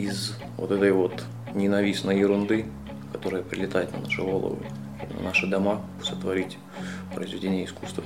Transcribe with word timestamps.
из 0.00 0.34
вот 0.56 0.70
этой 0.70 0.92
вот 0.92 1.24
ненавистной 1.54 2.18
ерунды, 2.18 2.64
которая 3.12 3.42
прилетает 3.42 3.92
на 3.92 4.00
наши 4.00 4.22
головы, 4.22 4.56
на 5.18 5.24
наши 5.24 5.46
дома, 5.46 5.82
сотворить 6.02 6.58
произведение 7.14 7.66
искусства. 7.66 8.02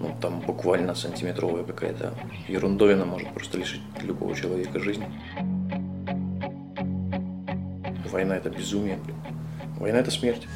Ну, 0.00 0.16
там 0.22 0.40
буквально 0.40 0.94
сантиметровая 0.94 1.64
какая-то 1.64 2.14
ерундовина 2.48 3.04
может 3.04 3.28
просто 3.34 3.58
лишить 3.58 3.82
любого 4.00 4.34
человека 4.34 4.80
жизни. 4.80 5.06
Война– 8.10 8.36
это 8.38 8.48
безумие. 8.48 8.98
Война– 9.78 9.98
это 10.00 10.10
смерть. 10.10 10.46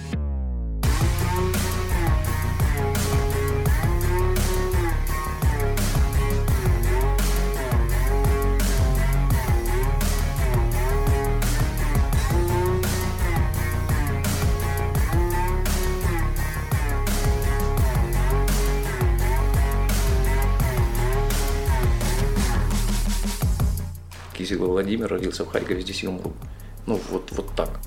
Владимир 24.76 25.08
родился 25.08 25.42
в 25.42 25.48
Харькове, 25.48 25.80
здесь 25.80 26.04
и 26.04 26.06
умру. 26.06 26.34
Ну, 26.86 27.00
вот, 27.10 27.32
вот 27.32 27.46
так. 27.54 27.80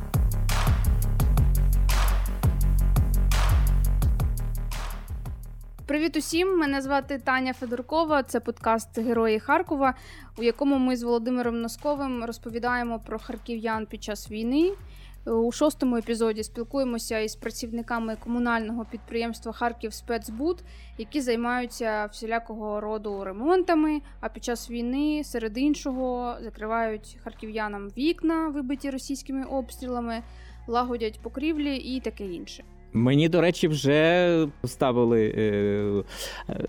Привіт 5.86 6.18
усім! 6.18 6.60
Мене 6.60 6.82
звати 6.82 7.20
Таня 7.20 7.54
Федоркова. 7.54 8.24
Це 8.24 8.40
подкаст 8.40 9.00
Герої 9.00 9.40
Харкова, 9.40 9.94
у 10.38 10.44
якому 10.44 10.78
ми 10.78 10.98
з 10.98 11.04
Володимиром 11.04 11.62
Носковим 11.62 12.24
розповідаємо 12.24 13.00
про 13.00 13.20
харків'ян 13.20 13.86
під 13.86 14.04
час 14.04 14.32
війни. 14.32 14.72
У 15.26 15.52
шостому 15.52 15.98
епізоді 15.98 16.44
спілкуємося 16.44 17.20
із 17.20 17.36
працівниками 17.36 18.16
комунального 18.16 18.86
підприємства 18.92 19.52
Харків 19.52 19.94
Спецбуд, 19.94 20.64
які 20.98 21.22
займаються 21.22 22.06
всілякого 22.06 22.82
роду 22.82 23.24
ремонтами. 23.24 24.02
А 24.20 24.30
під 24.30 24.44
час 24.44 24.70
війни, 24.70 25.24
серед 25.24 25.58
іншого, 25.58 26.36
закривають 26.42 27.18
харків'янам 27.24 27.88
вікна, 27.98 28.48
вибиті 28.50 28.90
російськими 28.90 29.44
обстрілами, 29.44 30.24
лагодять 30.68 31.20
покрівлі 31.22 31.78
і 31.78 32.00
таке 32.00 32.28
інше. 32.28 32.64
Мені, 32.94 33.30
до 33.30 33.42
речі, 33.42 33.68
вже 33.68 34.48
ставили 34.66 35.34
е, 35.38 36.04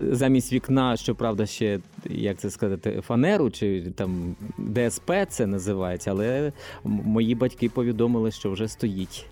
замість 0.01 0.53
вікна, 0.53 0.97
щоправда, 0.97 1.45
ще 1.45 1.79
як 2.05 2.37
це 2.37 2.49
сказати, 2.49 3.01
фанеру 3.07 3.51
чи 3.51 3.91
там 3.95 4.35
ДСП 4.57 5.11
це 5.29 5.47
називається, 5.47 6.11
але 6.11 6.51
мої 6.83 7.35
батьки 7.35 7.69
повідомили, 7.69 8.31
що 8.31 8.51
вже 8.51 8.67
стоїть. 8.67 9.25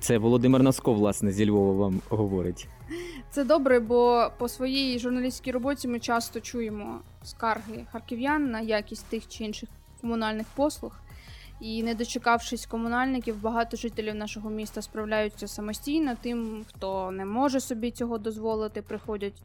Це 0.00 0.18
Володимир 0.18 0.62
Носков, 0.62 0.96
власне, 0.96 1.32
зі 1.32 1.50
Львова 1.50 1.72
вам 1.72 2.00
говорить. 2.08 2.68
Це 3.30 3.44
добре, 3.44 3.80
бо 3.80 4.30
по 4.38 4.48
своїй 4.48 4.98
журналістській 4.98 5.52
роботі 5.52 5.88
ми 5.88 6.00
часто 6.00 6.40
чуємо 6.40 7.00
скарги 7.24 7.86
харків'ян 7.92 8.50
на 8.50 8.60
якість 8.60 9.06
тих 9.06 9.28
чи 9.28 9.44
інших 9.44 9.68
комунальних 10.00 10.46
послуг. 10.56 11.01
І 11.62 11.82
не 11.82 11.94
дочекавшись 11.94 12.66
комунальників, 12.66 13.40
багато 13.40 13.76
жителів 13.76 14.14
нашого 14.14 14.50
міста 14.50 14.82
справляються 14.82 15.48
самостійно. 15.48 16.16
Тим, 16.20 16.64
хто 16.68 17.10
не 17.10 17.24
може 17.24 17.60
собі 17.60 17.90
цього 17.90 18.18
дозволити, 18.18 18.82
приходять 18.82 19.42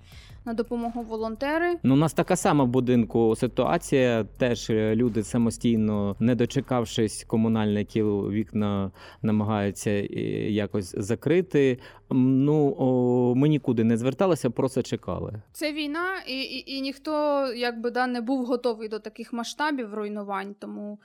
на 0.48 0.53
допомогу 0.53 1.02
волонтери. 1.02 1.80
Ну, 1.84 1.94
у 1.94 1.98
нас 1.98 2.14
така 2.14 2.36
сама 2.36 2.64
в 2.64 2.67
будинку 2.67 3.36
ситуація. 3.36 4.26
Теж 4.38 4.70
люди 4.70 5.23
самостійно, 5.23 6.16
не 6.20 6.36
дочекавшись 6.36 7.23
комунальників, 7.23 8.31
вікна 8.31 8.92
намагаються 9.22 9.89
е, 9.89 10.06
якось 10.52 10.95
закрити. 10.98 11.80
Ну 12.10 12.76
о, 12.77 13.36
ми 13.36 13.49
нікуди 13.49 13.83
не 13.83 13.98
зверталися, 13.98 14.49
просто 14.49 14.83
чекали. 14.83 15.42
Це 15.52 15.73
війна, 15.73 16.05
і 16.27 16.42
і, 16.42 16.77
і 16.77 16.82
ніхто 16.82 17.11
якби 17.54 17.92
да 17.92 18.08
не 18.08 18.21
був 18.21 18.45
готовий 18.45 18.89
до 18.89 19.00
таких 19.00 19.33
масштабів 19.33 19.94
руйнувань, 19.94 20.55
тому 20.60 21.00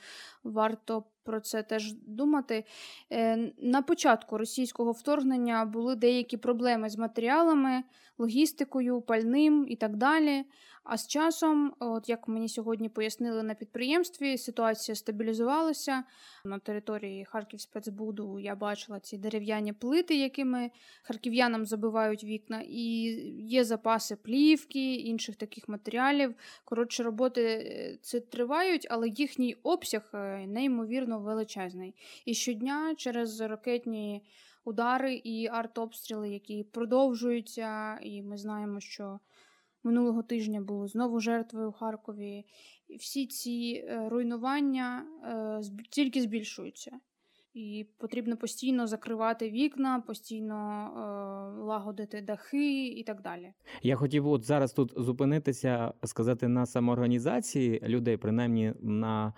варто 0.45 1.03
про 1.25 1.41
це 1.41 1.63
теж 1.63 1.93
думати. 1.93 2.65
Е, 3.13 3.53
на 3.59 3.83
початку 3.83 4.39
російського 4.39 4.93
вторгнення 4.93 5.65
були 5.65 5.97
деякі 5.97 6.37
проблеми 6.37 6.89
з 6.89 6.97
матеріалами, 6.97 7.83
логістикою, 8.19 9.01
пальним 9.01 9.67
і 9.69 9.77
так 9.77 9.97
далі. 9.97 10.45
А 10.85 10.97
з 10.97 11.07
часом, 11.07 11.75
от 11.79 12.09
як 12.09 12.29
мені 12.29 12.49
сьогодні 12.49 12.89
пояснили 12.89 13.43
на 13.43 13.55
підприємстві, 13.55 14.39
ситуація 14.39 14.95
стабілізувалася. 14.95 16.05
На 16.45 16.59
території 16.59 17.25
Харківспецбуду 17.25 18.39
я 18.39 18.55
бачила 18.55 19.01
ці 19.01 19.19
дерев'яні 19.19 19.73
плити, 19.73 20.15
якими 20.15 20.71
харків'янам 21.03 21.67
забивають 21.67 22.25
вікна, 22.25 22.63
і 22.67 22.83
є 23.39 23.65
запаси 23.65 24.17
плівки, 24.17 24.95
інших 24.95 25.37
таких 25.37 25.69
матеріалів. 25.69 26.35
Коротше, 26.65 27.03
роботи 27.03 27.43
е, 27.43 27.99
це 28.03 28.21
тривають, 28.21 28.87
але 28.91 29.09
їхній 29.09 29.57
обсяг 29.63 30.11
е, 30.15 30.47
неймовірно 31.13 31.19
величезний. 31.19 31.95
І 32.25 32.35
щодня 32.35 32.95
через 32.97 33.41
ракетні 33.41 34.23
удари 34.65 35.15
і 35.15 35.47
артобстріли, 35.47 36.31
які 36.31 36.65
продовжуються, 36.65 37.99
і 38.03 38.23
ми 38.23 38.37
знаємо, 38.37 38.81
що 38.81 39.21
минулого 39.85 40.23
тижня 40.23 40.61
були 40.61 40.89
знову 40.89 41.21
жертви 41.21 41.67
у 41.67 41.73
Харкові. 41.73 42.45
Всі 42.99 43.27
ці 43.27 43.85
е, 43.85 44.09
руйнування 44.09 45.07
е, 45.25 45.63
тільки 45.91 46.23
збільшуються. 46.23 47.01
І 47.55 47.87
потрібно 47.99 48.37
постійно 48.37 48.87
закривати 48.87 49.51
вікна, 49.51 50.01
постійно 50.07 50.55
е, 50.57 51.63
лагодити 51.63 52.21
дахи 52.21 52.87
і 52.87 53.03
так 53.03 53.23
далі. 53.23 53.53
Я 53.83 53.97
хотів 53.97 54.29
от 54.29 54.45
зараз 54.45 54.73
тут 54.73 54.93
зупинитися, 54.97 55.93
сказати 56.05 56.49
на 56.49 56.67
самоорганізації 56.67 57.81
людей, 57.81 58.17
принаймні 58.17 58.73
на 58.81 59.33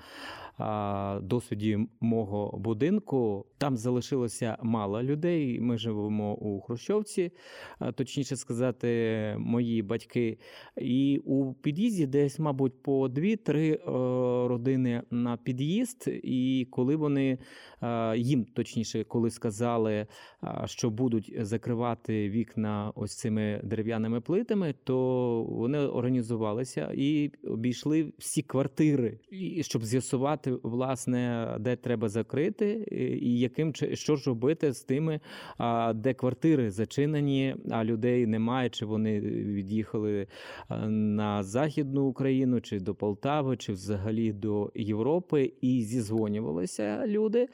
досвіді 1.23 1.79
мого 2.01 2.59
будинку. 2.59 3.47
Там 3.59 3.77
залишилося 3.77 4.57
мало 4.63 5.03
людей. 5.03 5.61
Ми 5.61 5.79
живемо 5.79 6.35
у 6.35 6.61
Хрущовці, 6.61 7.33
точніше 7.95 8.37
сказати, 8.37 8.89
мої 9.39 9.83
батьки. 9.83 10.39
І 10.77 11.23
у 11.25 11.55
під'їзді 11.55 12.07
десь, 12.07 12.39
мабуть, 12.39 12.83
по 12.83 13.09
дві-три 13.09 13.73
е, 13.73 13.81
родини 14.49 15.03
на 15.11 15.37
під'їзд. 15.37 16.05
І 16.09 16.69
коли 16.71 16.97
вони 16.97 17.39
їм 18.17 18.45
точніше, 18.45 19.05
коли 19.05 19.31
сказали, 19.31 20.07
що 20.65 20.91
будуть 20.91 21.35
закривати 21.41 22.31
вікна 22.31 22.93
ось 22.95 23.17
цими 23.17 23.61
дерев'яними 23.65 24.21
плитами, 24.21 24.75
то 24.85 24.97
вони 25.43 25.79
організувалися 25.79 26.93
і 26.95 27.31
обійшли 27.45 28.13
всі 28.19 28.43
квартири, 28.43 29.19
щоб 29.61 29.85
з'ясувати 29.85 30.53
власне, 30.63 31.49
де 31.61 31.77
треба 31.77 32.09
закрити, 32.09 32.89
і 33.23 33.39
яким 33.39 33.75
що 33.75 34.17
ж 34.17 34.31
робити 34.31 34.73
з 34.73 34.83
тими, 34.83 35.21
де 35.95 36.15
квартири 36.15 36.71
зачинені, 36.71 37.57
а 37.71 37.85
людей 37.85 38.27
немає, 38.27 38.71
чи 38.71 38.87
вони 38.87 39.21
від'їхали 39.21 40.27
на 40.89 41.43
Західну 41.43 42.05
Україну, 42.05 42.61
чи 42.61 42.81
до 42.81 42.95
Полтави, 42.95 43.57
чи 43.57 43.73
взагалі 43.73 44.33
до 44.33 44.73
Європи, 44.75 45.53
і 45.61 45.83
зізвонювалися 45.83 47.07
люди 47.07 47.49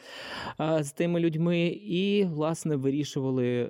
з 0.80 0.92
тими 0.92 1.20
людьми, 1.20 1.66
і 1.84 2.24
власне 2.24 2.76
вирішували 2.76 3.66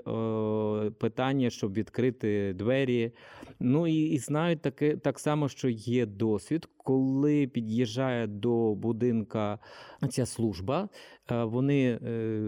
питання, 0.99 1.51
щоб 1.51 1.73
відкрити 1.73 2.53
двері. 2.53 3.13
Ну 3.61 3.87
і, 3.87 3.95
і 3.95 4.19
знають 4.19 4.63
таке 4.63 4.97
так 4.97 5.19
само, 5.19 5.49
що 5.49 5.69
є 5.69 6.07
досвід 6.07 6.69
коли 6.91 7.47
під'їжджає 7.47 8.27
до 8.27 8.75
будинка 8.75 9.59
ця 10.09 10.27
служба, 10.27 10.89
е, 11.31 11.45
вони 11.45 11.85
е, 11.91 12.41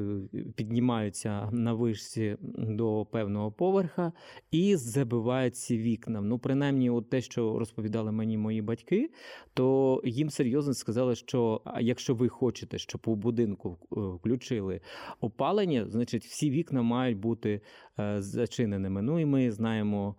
піднімаються 0.56 1.48
на 1.52 1.72
вишці 1.72 2.36
до 2.58 3.06
певного 3.12 3.52
поверха 3.52 4.12
і 4.50 4.76
забивають 4.76 5.56
ці 5.56 5.78
вікна. 5.78 6.20
Ну, 6.20 6.38
принаймні, 6.38 6.90
от 6.90 7.10
те, 7.10 7.20
що 7.20 7.58
розповідали 7.58 8.12
мені 8.12 8.38
мої 8.38 8.62
батьки, 8.62 9.10
то 9.54 10.00
їм 10.04 10.30
серйозно 10.30 10.74
сказали, 10.74 11.14
що 11.14 11.60
якщо 11.80 12.14
ви 12.14 12.28
хочете, 12.28 12.78
щоб 12.78 13.00
у 13.04 13.14
будинку 13.14 13.78
е, 13.80 14.00
включили 14.00 14.80
опалення, 15.20 15.86
значить 15.86 16.24
всі 16.24 16.50
вікна 16.50 16.82
мають 16.82 17.18
бути 17.18 17.60
зачиненими. 18.18 19.02
Ну 19.02 19.20
і 19.20 19.24
ми 19.24 19.50
знаємо. 19.50 20.16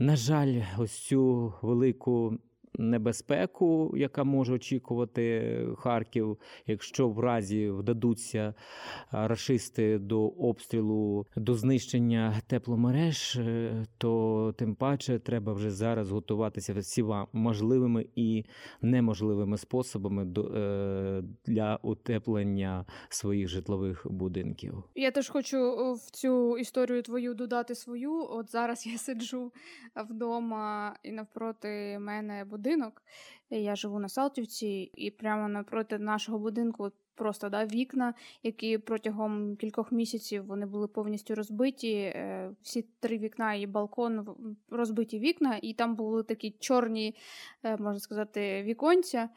На 0.00 0.16
жаль, 0.16 0.62
ось 0.78 0.92
цю 0.92 1.54
велику 1.62 2.38
небезпеку, 2.78 3.94
яка 3.96 4.24
може 4.24 4.52
очікувати 4.52 5.66
Харків, 5.78 6.38
якщо 6.66 7.08
в 7.08 7.18
разі 7.18 7.70
вдадуться 7.70 8.54
рашисти 9.10 9.98
до 9.98 10.28
обстрілу, 10.28 11.26
до 11.36 11.54
знищення 11.54 12.40
тепломереж, 12.46 13.36
е, 13.36 13.86
то 13.98 14.54
тим 14.58 14.74
паче 14.74 15.18
треба 15.18 15.52
вже 15.52 15.70
зараз 15.70 16.10
готуватися 16.10 16.74
всіма 16.74 17.26
можливими 17.32 18.06
і 18.16 18.44
неможливими 18.82 19.58
способами 19.58 20.22
е, 20.22 21.22
для 21.46 21.78
утеплення 21.82 22.84
своїх 23.08 23.48
житлових 23.48 24.06
будинків. 24.10 24.84
Я 24.94 25.10
теж 25.10 25.28
хочу 25.28 25.58
в 25.92 26.10
цю 26.10 26.58
історію 26.58 27.02
твою 27.02 27.34
додати 27.34 27.74
свою. 27.74 28.26
От 28.30 28.50
зараз 28.50 28.86
я 28.86 28.98
сиджу 28.98 29.52
вдома 30.10 30.96
і 31.02 31.12
навпроти 31.12 31.98
мене 31.98 32.44
будинок. 32.58 33.02
Я 33.50 33.76
живу 33.76 33.98
на 33.98 34.08
Салтівці, 34.08 34.90
і 34.94 35.10
прямо 35.10 35.48
напроти 35.48 35.98
нашого 35.98 36.38
будинку 36.38 36.90
просто 37.14 37.48
да, 37.48 37.64
вікна, 37.64 38.14
які 38.42 38.78
протягом 38.78 39.56
кількох 39.56 39.92
місяців 39.92 40.46
вони 40.46 40.66
були 40.66 40.88
повністю 40.88 41.34
розбиті. 41.34 41.92
Е, 41.92 42.50
всі 42.62 42.82
три 43.00 43.18
вікна 43.18 43.54
і 43.54 43.66
балкон 43.66 44.26
розбиті 44.70 45.18
вікна, 45.18 45.58
і 45.62 45.74
там 45.74 45.96
були 45.96 46.22
такі 46.22 46.50
чорні, 46.50 47.16
е, 47.62 47.70
можна 47.70 47.98
сказати, 47.98 48.62
віконця. 48.62 49.28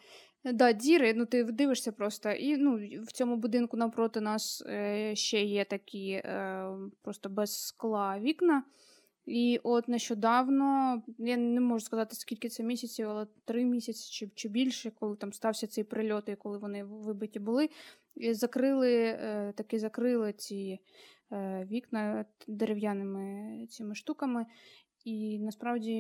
Да, 0.44 0.72
діри, 0.72 1.14
ну 1.14 1.26
ти 1.26 1.44
дивишся 1.44 1.92
просто. 1.92 2.32
І 2.32 2.58
ну, 2.58 2.80
в 3.04 3.12
цьому 3.12 3.36
будинку 3.36 3.78
навпроти 3.78 4.22
нас 4.22 4.64
е, 4.68 5.16
ще 5.16 5.44
є 5.44 5.66
такі 5.66 6.24
просто 7.02 7.30
без 7.30 7.66
скла 7.66 8.20
вікна. 8.20 8.64
І 9.26 9.60
от 9.64 9.88
нещодавно, 9.88 11.02
я 11.18 11.38
не 11.38 11.62
можу 11.62 11.86
сказати, 11.86 12.16
скільки 12.16 12.50
це 12.50 12.64
місяців, 12.64 13.10
але 13.10 13.28
три 13.46 13.66
місяці 13.66 14.10
чи 14.12 14.32
чи 14.36 14.50
більше, 14.50 14.92
коли 14.92 15.16
там 15.16 15.34
стався 15.34 15.68
цей 15.68 15.84
прильот, 15.84 16.30
і 16.30 16.36
коли 16.36 16.58
вони 16.58 16.84
вибиті 16.84 17.40
були, 17.40 17.70
і 18.16 18.34
закрили, 18.34 18.94
е, 18.94 19.54
таки 19.56 19.80
закрили 19.80 20.34
ці 20.34 20.80
е, 21.32 21.68
вікна 21.72 22.26
дерев'яними 22.48 23.68
цими 23.70 23.96
штуками. 23.96 24.46
І 25.06 25.40
насправді 25.40 25.96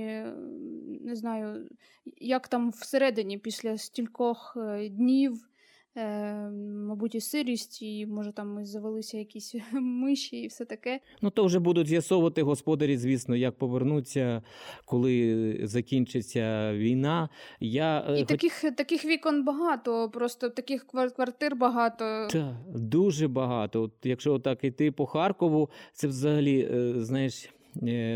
не 1.02 1.16
знаю, 1.16 1.70
як 2.18 2.48
там 2.48 2.70
всередині 2.70 3.38
після 3.38 3.78
стількох 3.78 4.58
е, 4.58 4.90
днів 4.90 5.51
Е, 5.98 6.34
Мабуть, 6.88 7.16
і 7.16 7.22
сирість, 7.22 7.82
і 7.82 8.06
може 8.06 8.32
там 8.32 8.66
завелися 8.66 9.18
якісь 9.18 9.56
миші 9.74 10.38
і 10.38 10.48
все 10.48 10.66
таке. 10.66 11.00
Ну 11.22 11.30
то 11.30 11.46
вже 11.46 11.60
будуть 11.60 11.88
з'ясовувати 11.88 12.42
господарі, 12.42 12.98
звісно, 12.98 13.36
як 13.36 13.58
повернуться, 13.58 14.42
коли 14.86 15.60
закінчиться 15.64 16.74
війна. 16.74 17.30
Я 17.60 18.06
е, 18.10 18.14
І 18.14 18.20
хоч... 18.20 18.28
таких 18.28 18.62
таких 18.78 19.06
вікон 19.06 19.44
багато, 19.44 20.10
просто 20.10 20.50
таких 20.50 20.88
квартир 20.88 21.56
багато. 21.56 22.28
Так, 22.32 22.56
дуже 22.76 23.28
багато. 23.28 23.82
От 23.82 23.92
Якщо 24.04 24.40
так 24.40 24.64
йти 24.64 24.92
по 24.92 25.06
Харкову, 25.06 25.70
це 25.94 26.08
взагалі, 26.08 26.70
е, 26.72 26.94
знаєш, 27.04 27.50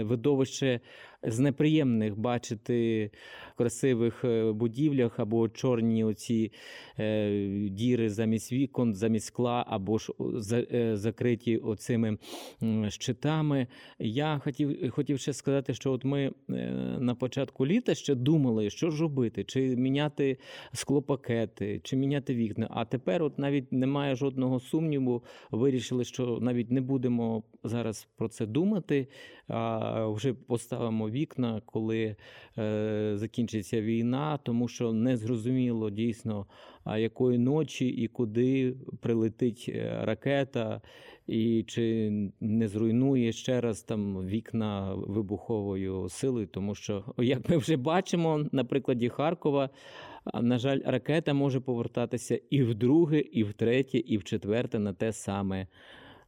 видовище 0.01 0.79
з 1.27 1.39
неприємних 1.39 2.17
бачити 2.17 3.11
в 3.53 3.57
красивих 3.57 4.25
е, 4.25 4.51
будівлях 4.51 5.19
або 5.19 5.49
чорні 5.49 6.03
оці 6.03 6.51
е, 6.99 7.69
діри 7.69 8.09
замість 8.09 8.53
вікон, 8.53 8.95
замість 8.95 9.25
скла, 9.25 9.65
або 9.67 9.97
ж 9.97 10.13
е, 10.51 10.97
закриті 10.97 11.57
оцими 11.57 12.17
щитами. 12.87 13.67
Я 13.99 14.41
хотів 14.43 14.91
хотів 14.91 15.19
ще 15.19 15.33
сказати, 15.33 15.73
що 15.73 15.91
от 15.91 16.05
ми 16.05 16.31
на 16.99 17.15
початку 17.15 17.65
літа 17.65 17.95
ще 17.95 18.15
думали, 18.15 18.69
що 18.69 18.91
ж 18.91 19.01
робити, 19.01 19.43
чи 19.43 19.75
міняти 19.75 20.37
склопакети, 20.73 21.81
чи 21.83 21.95
міняти 21.95 22.35
вікна. 22.35 22.67
А 22.71 22.85
тепер, 22.85 23.23
от 23.23 23.39
навіть 23.39 23.71
немає 23.71 24.15
жодного 24.15 24.59
сумніву, 24.59 25.23
вирішили, 25.51 26.03
що 26.03 26.39
навіть 26.41 26.71
не 26.71 26.81
будемо 26.81 27.43
зараз 27.63 28.07
про 28.17 28.29
це 28.29 28.45
думати, 28.45 29.07
а 29.47 30.07
вже 30.07 30.33
поставимо 30.33 31.09
вікна, 31.15 31.61
коли 31.65 32.15
е, 32.57 33.11
закінчиться 33.15 33.81
війна, 33.81 34.39
тому 34.43 34.67
що 34.67 34.93
не 34.93 35.17
зрозуміло 35.17 35.89
дійсно, 35.89 36.45
якої 36.97 37.37
ночі 37.37 37.87
і 37.87 38.07
куди 38.07 38.75
прилетить 39.01 39.65
е, 39.69 39.99
ракета, 40.01 40.81
і 41.27 41.63
чи 41.63 42.11
не 42.39 42.67
зруйнує 42.67 43.31
ще 43.31 43.61
раз 43.61 43.81
там 43.81 44.25
вікна 44.25 44.93
вибуховою 44.95 46.09
силою, 46.09 46.47
тому 46.47 46.75
що, 46.75 47.03
як 47.17 47.49
ми 47.49 47.57
вже 47.57 47.77
бачимо, 47.77 48.45
на 48.51 48.63
прикладі 48.63 49.09
Харкова. 49.09 49.69
На 50.41 50.57
жаль, 50.57 50.79
ракета 50.85 51.33
може 51.33 51.59
повертатися 51.59 52.39
і 52.49 52.63
вдруге, 52.63 53.19
і 53.19 53.43
втретє, 53.43 53.97
і 53.97 54.17
в 54.17 54.23
четверте 54.23 54.79
на 54.79 54.93
те 54.93 55.13
саме 55.13 55.67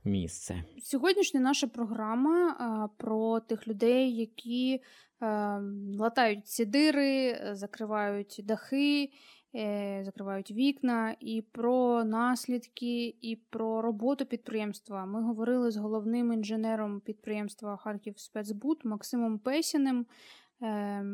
місце. 0.08 0.64
Сьогоднішня 0.84 1.40
наша 1.40 1.68
програма 1.68 2.56
а, 2.60 2.88
про 3.04 3.40
тих 3.40 3.68
людей, 3.68 4.16
які 4.16 4.82
а, 5.20 5.60
латають 5.98 6.48
ці 6.48 6.66
дири, 6.66 7.40
закривають 7.52 8.42
дахи, 8.44 9.10
е, 9.56 10.02
закривають 10.06 10.52
вікна, 10.52 11.16
і 11.20 11.42
про 11.52 12.04
наслідки, 12.04 13.16
і 13.22 13.36
про 13.50 13.82
роботу 13.82 14.26
підприємства. 14.26 15.06
Ми 15.06 15.24
говорили 15.24 15.72
з 15.72 15.78
головним 15.78 16.34
інженером 16.34 17.00
підприємства 17.00 17.78
Харків 17.78 18.20
Спецбуд 18.20 18.82
Максимом 18.84 19.40
Песіним. 19.40 20.06
Е, 20.62 21.06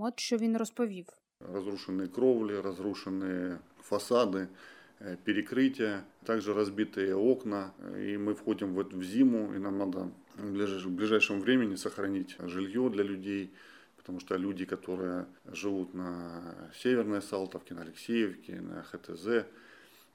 от 0.00 0.20
що 0.20 0.36
він 0.36 0.56
розповів. 0.56 1.06
Розрушені 1.52 2.08
кровлі, 2.08 2.60
розрушені 2.60 3.56
фасади. 3.80 4.48
Э, 4.98 5.16
перекрытия, 5.24 6.06
также 6.24 6.54
разбитые 6.54 7.14
окна. 7.14 7.74
И 7.98 8.16
мы 8.16 8.34
входим 8.34 8.74
в, 8.74 8.82
в 8.82 9.02
зиму, 9.02 9.52
и 9.54 9.58
нам 9.58 9.76
надо 9.76 10.10
в 10.36 10.90
ближайшем 10.90 11.40
времени 11.40 11.74
сохранить 11.74 12.36
жилье 12.40 12.88
для 12.88 13.04
людей, 13.04 13.52
потому 13.98 14.20
что 14.20 14.36
люди, 14.36 14.64
которые 14.64 15.26
живут 15.52 15.92
на 15.92 16.70
Северной 16.74 17.20
Салтовке, 17.20 17.74
на 17.74 17.82
Алексеевке, 17.82 18.60
на 18.60 18.82
ХТЗ, 18.84 19.46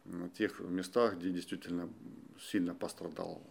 на 0.05 0.29
тех 0.29 0.59
местах, 0.59 1.17
где 1.17 1.29
действительно 1.29 1.87
сильно 2.39 2.73
пострадал 2.73 3.43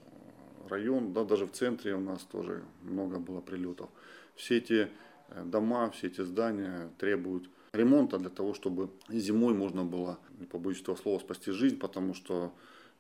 район, 0.69 1.13
да, 1.13 1.25
даже 1.25 1.47
в 1.47 1.53
центре 1.53 1.95
у 1.95 2.01
нас 2.01 2.23
тоже 2.23 2.65
много 2.83 3.21
было 3.21 3.41
прилетов. 3.41 3.89
Все 4.35 4.59
эти 4.59 4.89
э, 5.29 5.45
дома, 5.45 5.91
все 5.91 6.09
эти 6.09 6.23
здания 6.23 6.91
требуют 6.99 7.49
ремонта 7.73 8.19
для 8.19 8.31
того, 8.31 8.55
чтобы 8.55 8.91
зимой 9.09 9.55
можно 9.55 9.85
было, 9.85 10.19
не 10.39 10.47
побоюсь 10.47 10.81
этого 10.81 10.97
слова, 10.97 11.19
спасти 11.19 11.53
жизнь, 11.53 11.79
потому 11.79 12.15
что 12.15 12.53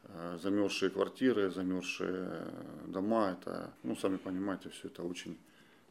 э, 0.04 0.38
замерзшие 0.42 0.90
квартиры, 0.90 1.50
замерзшие 1.50 2.46
дома, 2.86 3.36
это, 3.40 3.72
ну, 3.82 3.96
сами 3.96 4.16
понимаете, 4.16 4.68
все 4.70 4.88
это 4.88 5.02
очень 5.02 5.38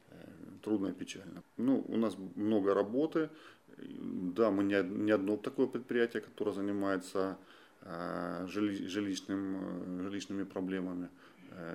э, 0.09 0.15
трудно 0.63 0.87
и 0.87 0.93
печально. 0.93 1.43
Ну, 1.57 1.83
у 1.87 1.97
нас 1.97 2.15
много 2.35 2.73
работы. 2.73 3.29
Да, 3.77 4.51
мы 4.51 4.63
не, 4.63 5.11
одно 5.11 5.37
такое 5.37 5.67
предприятие, 5.67 6.21
которое 6.21 6.51
занимается 6.51 7.37
э, 7.81 8.45
жили, 8.47 8.87
жилищным, 8.87 10.03
жилищными 10.03 10.43
проблемами. 10.43 11.09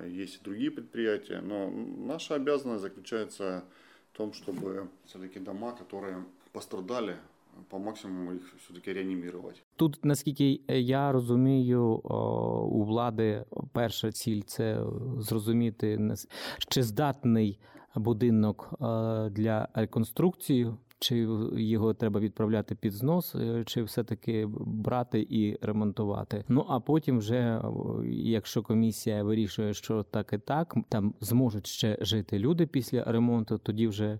Есть 0.06 0.37
и 0.37 0.44
другие 0.44 0.70
предприятия, 0.70 1.40
но 1.40 1.68
наша 1.68 2.37
обязанность 2.37 2.82
заключается 2.82 3.64
в 4.12 4.16
том, 4.16 4.32
чтобы 4.32 4.88
все-таки 5.04 5.40
дома, 5.40 5.73
которые 5.73 6.25
пострадали, 6.54 7.14
по 7.68 7.78
максимуму 7.78 8.32
їх 8.32 8.54
все-таки 8.58 8.92
реанімірувати. 8.92 9.61
Тут, 9.76 10.04
наскільки 10.04 10.61
я 10.68 11.12
розумію, 11.12 11.84
у 12.73 12.84
влади 12.84 13.44
перша 13.73 14.12
ціль 14.12 14.42
це 14.46 14.84
зрозуміти, 15.18 16.14
чи 16.68 16.82
здатний 16.82 17.58
будинок 17.94 18.75
для 19.30 19.68
реконструкції 19.75 20.73
чи 21.04 21.28
його 21.56 21.94
треба 21.94 22.20
відправляти 22.20 22.75
під 22.75 22.92
знос, 22.92 23.34
е, 23.34 23.64
чи 23.66 23.82
все-таки 23.82 24.49
брати 24.61 25.26
і 25.30 25.58
ремонтувати. 25.62 26.44
Ну 26.49 26.66
а 26.68 26.80
потім, 26.80 27.18
вже 27.18 27.62
якщо 28.11 28.62
комісія 28.62 29.23
вирішує, 29.23 29.75
що 29.75 30.02
так 30.02 30.32
і 30.32 30.38
так, 30.38 30.75
там 30.88 31.14
зможуть 31.20 31.66
ще 31.66 31.99
жити 32.00 32.38
люди 32.38 32.66
після 32.66 33.04
ремонту, 33.04 33.58
тоді 33.58 33.88
вже. 33.88 34.18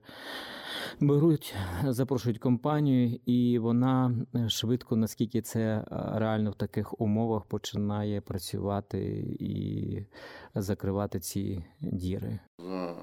Беруть, 1.01 1.55
запрошують 1.85 2.39
компанію, 2.39 3.19
і 3.27 3.59
вона 3.59 4.15
швидко, 4.49 4.97
наскільки 4.97 5.43
це 5.43 5.61
е, 5.61 5.85
реально 6.15 6.51
в 6.51 6.55
таких 6.55 7.01
умовах, 7.01 7.45
починає 7.45 8.21
працювати 8.21 8.99
і 9.41 9.99
закривати 10.55 11.21
ці 11.21 11.65
діри. 11.81 12.39
За 12.59 12.97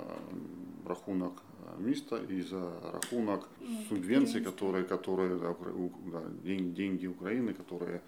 рахунок 0.85 1.43
міста 1.80 2.18
і 2.30 2.42
за 2.42 2.72
рахунок 2.92 3.48
субвенций, 3.88 4.40
которые, 4.40 4.84
которые 4.84 5.38
да, 6.12 6.22
деньги 6.76 7.06
Украины, 7.06 7.54
которые 7.54 8.00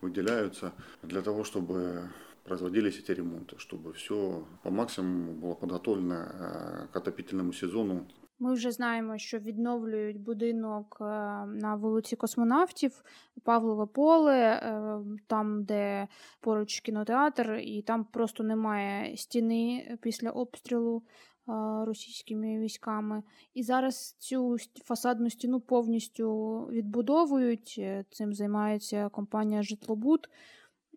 выделяются 0.00 0.72
для 1.02 1.22
того, 1.22 1.44
чтобы 1.44 2.08
производились 2.44 2.98
эти 2.98 3.12
ремонты, 3.12 3.56
чтобы 3.58 3.92
все 3.92 4.44
по 4.62 4.70
максимуму 4.70 5.32
было 5.32 5.54
подготовлено 5.54 6.14
э, 6.14 6.86
к 6.92 6.96
отопительному 6.96 7.52
сезону 7.52 8.06
Ми 8.38 8.52
вже 8.52 8.70
знаємо, 8.70 9.18
що 9.18 9.38
відновлюють 9.38 10.20
будинок 10.20 10.98
е, 11.00 11.04
на 11.46 11.76
вулиці 11.80 12.16
Космонавтів, 12.16 13.04
Павлове 13.44 13.86
поле, 13.86 14.36
е, 14.36 14.98
там, 15.26 15.64
де 15.64 16.08
поруч 16.40 16.80
кінотеатр, 16.80 17.52
і 17.62 17.82
там 17.82 18.04
просто 18.04 18.44
немає 18.44 19.16
стіни 19.16 19.96
після 20.00 20.30
обстрілу 20.30 21.02
російськими 21.85 22.59
військами. 22.59 23.23
І 23.53 23.63
зараз 23.63 24.15
цю 24.19 24.57
фасадну 24.85 25.29
стіну 25.29 25.59
повністю 25.59 26.59
відбудовують. 26.71 27.75
Е, 27.77 28.05
цим 28.11 28.33
займається 28.33 29.09
компанія 29.09 29.63
Житлобуд. 29.63 30.29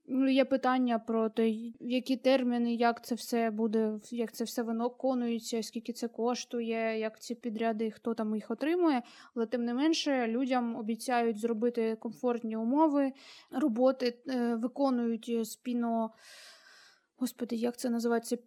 Ну, 0.06 0.28
є 0.28 0.44
питання 0.44 0.98
про 0.98 1.28
те, 1.28 1.50
в 1.80 1.90
які 1.90 2.16
терміни, 2.16 2.74
як 2.74 3.04
це 3.04 3.14
все 3.14 3.50
буде, 3.50 4.00
як 4.10 4.32
це 4.32 4.44
все 4.44 4.62
виконується, 4.62 5.62
скільки 5.62 5.92
це 5.92 6.08
коштує, 6.08 6.98
як 6.98 7.20
ці 7.20 7.34
підряди, 7.34 7.90
хто 7.90 8.14
там 8.14 8.34
їх 8.34 8.50
отримує. 8.50 9.02
Але 9.34 9.46
тим 9.46 9.64
не 9.64 9.74
менше, 9.74 10.26
людям 10.26 10.76
обіцяють 10.76 11.38
зробити 11.38 11.96
комфортні 12.00 12.56
умови 12.56 13.12
роботи, 13.50 14.18
е, 14.28 14.54
виконують 14.54 15.48
спільно. 15.48 16.10
Господи, 17.22 17.56
як 17.56 17.76
це 17.76 17.90
називається? 17.90 18.38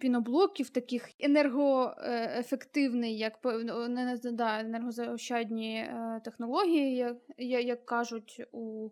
Піноблоків, 0.00 0.70
таких 0.70 1.10
енергоефективний, 1.18 3.18
як 3.18 3.44
не, 3.88 4.18
да, 4.24 4.60
енергозаощадні 4.60 5.76
е, 5.76 6.20
технології, 6.24 6.96
як, 6.96 7.16
як 7.64 7.86
кажуть 7.86 8.42
у 8.52 8.90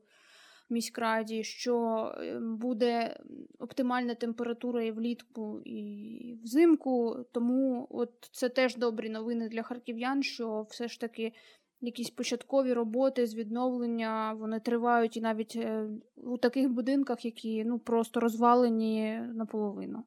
міськраді, 0.70 1.44
що 1.44 2.06
ем, 2.18 2.56
буде 2.56 3.20
оптимальна 3.58 4.14
температура 4.14 4.82
і 4.82 4.92
влітку, 4.92 5.60
і 5.64 6.38
взимку. 6.44 7.26
Тому 7.32 7.86
от 7.90 8.12
це 8.32 8.48
теж 8.48 8.76
добрі 8.76 9.08
новини 9.08 9.48
для 9.48 9.62
харків'ян, 9.62 10.22
що 10.22 10.66
все 10.70 10.88
ж 10.88 11.00
таки 11.00 11.32
якісь 11.81 12.09
початкові 12.09 12.73
роботи 12.73 13.27
з 13.27 13.35
відновлення 13.35 14.33
вони 14.33 14.59
тривають 14.59 15.17
і 15.17 15.21
навіть 15.21 15.55
е, 15.55 15.87
у 16.15 16.37
таких 16.37 16.69
будинках, 16.69 17.25
які 17.25 17.63
ну 17.65 17.79
просто 17.79 18.19
розвалені 18.19 19.19
наполовину. 19.33 20.03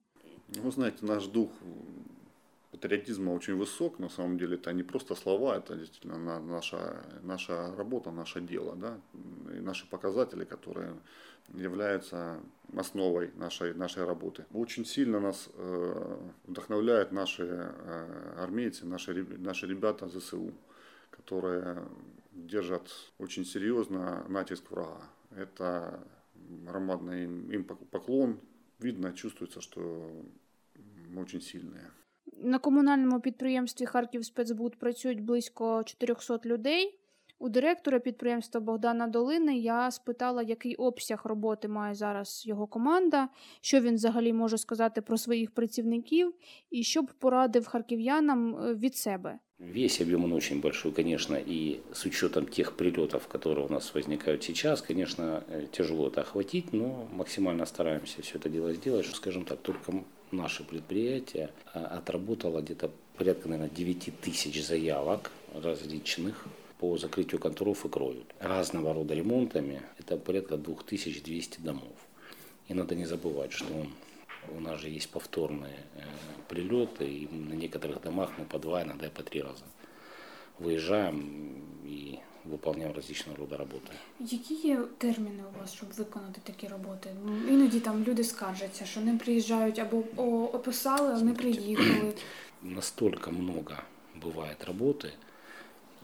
Ви 0.62 0.70
знаєте, 0.70 1.06
наш 1.06 1.28
дух 1.28 1.50
патриотизма 2.70 3.32
очень 3.32 3.54
высок, 3.54 3.98
на 3.98 4.08
самом 4.08 4.38
деле 4.38 4.56
это 4.56 4.72
не 4.72 4.82
просто 4.82 5.14
слова, 5.14 5.56
это 5.56 5.76
действительно 5.76 6.40
наша, 6.40 7.02
наша 7.22 7.74
работа, 7.76 8.10
наше 8.10 8.40
дело, 8.40 8.76
да, 8.76 8.96
и 9.56 9.60
наши 9.60 9.86
показатели, 9.86 10.44
которые 10.44 10.94
являются 11.54 12.40
основой 12.76 13.30
нашей, 13.36 13.74
нашей 13.74 14.04
работы. 14.04 14.44
Очень 14.52 14.84
сильно 14.84 15.20
нас 15.20 15.48
э, 15.54 16.18
вдохновляют 16.46 17.12
наши 17.12 17.44
э, 17.44 18.34
армейцы, 18.38 18.86
наши, 18.86 19.24
наши 19.38 19.66
ребята 19.66 20.08
ЗСУ, 20.08 20.52
которые 21.12 21.86
держат 22.32 22.90
очень 23.18 23.44
серьезно 23.44 24.24
натиск 24.28 24.70
врага. 24.70 25.02
Это 25.30 26.00
громадный 26.66 27.24
им, 27.24 27.50
им 27.50 27.64
поклон. 27.64 28.40
Видно, 28.78 29.12
чувствуется, 29.12 29.60
что 29.60 29.80
мы 31.08 31.22
очень 31.22 31.40
сильные. 31.40 31.90
На 32.42 32.58
комунальному 32.58 33.20
підприємстві 33.20 33.86
Харків 33.86 34.24
спецбуд 34.24 34.76
працюють 34.76 35.20
близько 35.20 35.82
400 35.84 36.40
людей. 36.44 36.98
У 37.40 37.48
директора 37.48 37.98
підприємства 37.98 38.60
Богдана 38.60 39.06
Долини 39.06 39.58
я 39.58 39.90
спитала, 39.90 40.42
який 40.42 40.74
обсяг 40.74 41.20
роботи 41.24 41.68
має 41.68 41.94
зараз 41.94 42.46
його 42.46 42.66
команда, 42.66 43.28
що 43.60 43.80
він 43.80 43.94
взагалі 43.94 44.32
може 44.32 44.58
сказати 44.58 45.02
про 45.02 45.18
своїх 45.18 45.50
працівників 45.50 46.34
і 46.70 46.82
що 46.82 47.02
б 47.02 47.12
порадив 47.12 47.66
харків'янам 47.66 48.56
е, 48.56 48.74
від 48.74 48.96
себе. 48.96 49.38
Весь 49.71 50.01
объем 50.01 50.25
он 50.25 50.33
очень 50.33 50.59
большой, 50.59 50.91
конечно, 50.91 51.35
и 51.35 51.79
с 51.93 52.03
учетом 52.05 52.47
тех 52.47 52.75
прилетов, 52.75 53.27
которые 53.27 53.65
у 53.65 53.71
нас 53.71 53.93
возникают 53.93 54.43
сейчас, 54.43 54.81
конечно, 54.81 55.43
э, 55.47 55.67
тяжело 55.71 56.09
это 56.09 56.21
охватить, 56.21 56.73
но 56.73 57.07
максимально 57.13 57.65
стараемся 57.65 58.21
все 58.21 58.37
это 58.37 58.49
дело 58.49 58.73
сделать. 58.73 59.05
Скажем 59.05 59.45
так, 59.45 59.59
только 59.61 60.03
наше 60.31 60.63
предприятие 60.63 61.49
а, 61.73 61.97
отработало 61.97 62.61
где-то 62.61 62.91
порядка, 63.17 63.47
наверное, 63.47 63.73
9 63.73 64.19
тысяч 64.19 64.65
заявок 64.65 65.31
различных 65.53 66.45
по 66.79 66.97
закрытию 66.97 67.39
контуров 67.39 67.85
и 67.85 67.89
кровью. 67.89 68.23
Разного 68.39 68.93
рода 68.93 69.13
ремонтами 69.13 69.81
это 69.97 70.17
порядка 70.17 70.57
2200 70.57 71.61
домов. 71.61 71.95
И 72.67 72.73
надо 72.73 72.95
не 72.95 73.05
забывать, 73.05 73.53
что 73.53 73.85
у 74.56 74.60
нас 74.60 74.80
же 74.80 74.88
есть 74.88 75.10
повторные 75.10 75.78
э, 75.94 76.02
прилеты, 76.48 77.04
и 77.04 77.28
на 77.28 77.54
некоторых 77.54 78.00
домах 78.00 78.30
мы 78.38 78.44
по 78.44 78.58
два, 78.58 78.82
иногда 78.82 79.06
и 79.06 79.10
по 79.10 79.22
три 79.22 79.42
раза 79.42 79.64
выезжаем 80.58 81.62
и 81.84 82.18
виконуємо 82.44 82.94
різного 83.08 83.38
роду 83.38 83.56
роботи. 83.56 83.92
Які 84.20 84.54
є 84.54 84.80
терміни 84.98 85.42
у 85.54 85.60
вас, 85.60 85.74
щоб 85.74 85.88
виконати 85.92 86.40
такі 86.44 86.68
роботи? 86.68 87.10
Іноді 87.48 87.80
там 87.80 88.04
люди 88.04 88.24
скаржаться, 88.24 88.86
що 88.86 89.00
не 89.00 89.16
приїжджають 89.16 89.78
або 89.78 89.98
описали, 90.54 91.12
а 91.14 91.20
не 91.20 91.34
приїхали. 91.34 92.14
Настолько 92.62 93.30
много 93.30 93.74
бывает 94.16 94.64
работы, 94.64 95.12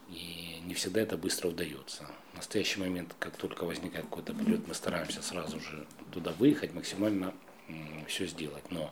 и 0.09 0.61
не 0.69 0.75
всегда 0.75 1.01
это 1.01 1.17
быстро 1.17 1.49
удается. 1.49 2.05
В 2.33 2.37
настоящий 2.37 2.81
момент, 2.81 3.15
как 3.19 3.37
только 3.37 3.65
возникает 3.67 4.05
какой-то 4.05 4.35
прилет, 4.35 4.69
мы 4.69 4.75
стараемся 4.75 5.23
сразу 5.23 5.59
же 5.61 5.85
туда 6.13 6.31
выехать, 6.39 6.75
максимально 6.75 7.33
все 8.08 8.26
сделать. 8.26 8.72
Но 8.72 8.92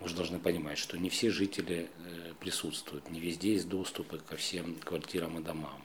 вы 0.00 0.08
же 0.08 0.16
должны 0.16 0.38
понимать, 0.38 0.78
что 0.78 0.98
не 0.98 1.10
все 1.10 1.30
жители 1.30 1.88
э, 1.98 2.32
присутствуют, 2.40 3.10
не 3.10 3.20
везде 3.20 3.52
есть 3.52 3.68
доступы 3.68 4.18
ко 4.18 4.36
всем 4.36 4.76
квартирам 4.76 5.38
и 5.38 5.42
домам. 5.42 5.82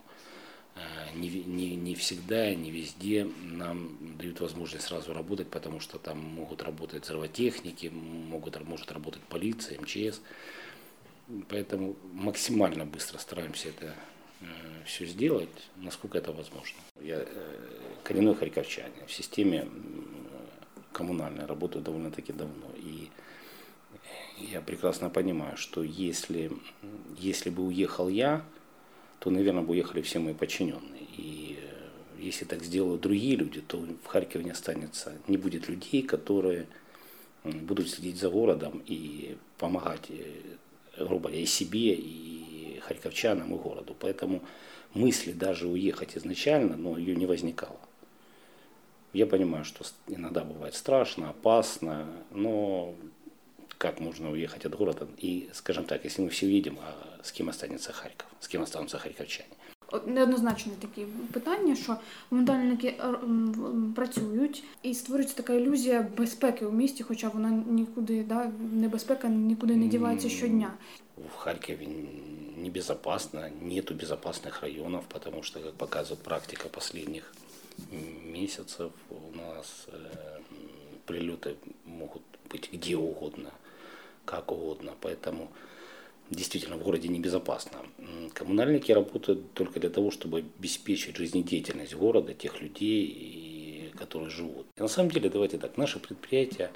Э, 0.76 0.80
не, 1.16 1.30
не, 1.30 1.76
не 1.76 1.96
всегда, 1.96 2.56
не 2.56 2.72
везде 2.72 3.30
нам 3.44 3.98
дают 4.18 4.40
возможность 4.40 4.86
сразу 4.86 5.14
работать, 5.14 5.50
потому 5.50 5.82
что 5.82 6.00
там 6.00 6.18
могут 6.18 6.64
работать 6.64 7.04
взрывотехники, 7.04 7.88
могут, 7.88 8.60
может 8.64 8.92
работать 8.92 9.22
полиция, 9.24 9.80
МЧС. 9.82 10.22
Поэтому 11.50 11.96
максимально 12.14 12.86
быстро 12.86 13.18
стараемся 13.18 13.70
это 13.70 13.96
э, 14.40 14.46
все 14.86 15.06
сделать, 15.06 15.50
насколько 15.76 16.18
это 16.18 16.32
возможно. 16.32 16.78
Я 17.02 17.26
коренной 18.04 18.36
харьковчанин. 18.36 19.08
В 19.08 19.12
системе 19.12 19.68
коммунальной 20.96 21.46
работаю 21.46 21.84
довольно-таки 21.84 22.34
давно. 22.34 22.68
И 22.78 23.10
я 24.38 24.62
прекрасно 24.62 25.10
понимаю, 25.10 25.58
что 25.58 25.84
если, 25.84 26.52
если 27.18 27.50
бы 27.50 27.64
уехал 27.64 28.10
я, 28.10 28.44
то, 29.20 29.30
наверное, 29.30 29.64
бы 29.64 29.72
уехали 29.72 30.02
все 30.02 30.20
мои 30.20 30.34
подчиненные. 30.34 31.04
И 31.18 31.60
э, 31.60 32.22
если 32.22 32.46
так 32.46 32.64
сделают 32.64 33.02
другие 33.02 33.36
люди, 33.36 33.62
то 33.62 33.78
в 33.78 34.08
Харькове 34.08 34.46
не 34.46 34.52
останется, 34.52 35.14
не 35.28 35.38
будет 35.38 35.70
людей, 35.70 36.02
которые 36.02 36.66
будут 37.44 37.90
следить 37.90 38.18
за 38.18 38.30
городом 38.30 38.82
и 38.86 39.38
помогать, 39.58 40.10
э, 40.10 41.04
грубо 41.06 41.28
говоря, 41.30 41.42
и 41.42 41.46
себе, 41.46 41.94
и 41.94 42.80
харьковчанам, 42.82 43.54
и 43.54 43.58
городу. 43.58 43.96
Поэтому 44.00 44.42
мысли 44.94 45.34
даже 45.34 45.68
уехать 45.68 46.18
изначально, 46.18 46.78
но 46.78 46.98
ее 46.98 47.16
не 47.16 47.26
возникало. 47.26 47.80
Я 49.15 49.27
понимаю, 49.27 49.65
что 49.65 49.85
иногда 50.09 50.45
бывает 50.45 50.75
страшно, 50.75 51.31
опасно, 51.31 52.07
но 52.31 52.95
как 53.79 53.99
можно 53.99 54.31
уехать 54.31 54.67
от 54.67 54.77
города. 54.77 55.09
И, 55.17 55.49
скажем 55.53 55.85
так, 55.85 56.05
если 56.05 56.23
мы 56.23 56.29
все 56.29 56.47
видим, 56.47 56.79
а 56.81 57.25
с 57.25 57.33
кем 57.33 57.49
останется 57.49 57.93
Харьков, 57.93 58.27
с 58.41 58.49
кем 58.49 58.63
останутся 58.63 58.99
харьковчане. 58.99 59.49
Неоднозначне 60.07 60.73
такі 60.81 61.07
питання, 61.33 61.77
що 61.77 61.97
комунальники 62.29 62.89
е, 62.89 63.15
працюють 63.97 64.65
і 64.83 64.95
створюється 64.95 65.37
така 65.37 65.53
ілюзія 65.53 66.09
безпеки 66.17 66.67
у 66.67 66.73
місті, 66.73 67.03
хоча 67.03 67.29
вона 67.29 67.51
нікуди, 67.51 68.23
да, 68.23 68.53
небезпека 68.73 69.29
нікуди 69.29 69.77
не 69.77 69.87
дівається 69.87 70.29
щодня. 70.29 70.73
В 71.35 71.37
Харькове 71.37 71.87
небезопасно, 72.57 73.49
нету 73.63 73.95
безопасных 73.95 74.61
районов, 74.63 75.05
потому 75.09 75.43
что, 75.43 75.61
как 75.61 75.75
показывает 75.75 76.23
практика 76.23 76.69
последних 76.69 77.33
месяцев, 77.92 78.92
у 79.10 79.36
нас 79.36 79.86
э, 79.88 80.40
прилеты 81.06 81.56
могут 81.86 82.24
быть 82.50 82.72
где 82.72 82.96
угодно 82.96 83.52
как 84.26 84.52
угодно. 84.52 84.94
Поэтому 85.02 85.52
действительно 86.30 86.78
в 86.78 86.84
городе 86.84 87.08
небезопасно. 87.08 87.80
Коммунальники 88.34 88.92
работают 88.92 89.54
только 89.54 89.80
для 89.80 89.90
того, 89.90 90.12
чтобы 90.12 90.40
обеспечить 90.40 91.18
жизнедеятельность 91.18 91.96
города, 91.96 92.34
тех 92.34 92.62
людей, 92.62 93.92
которые 93.98 94.30
живут. 94.30 94.66
И 94.76 94.82
на 94.82 94.88
самом 94.88 95.12
деле, 95.12 95.30
давайте 95.30 95.58
так, 95.58 95.78
наше 95.78 96.00
предприятие 96.00 96.72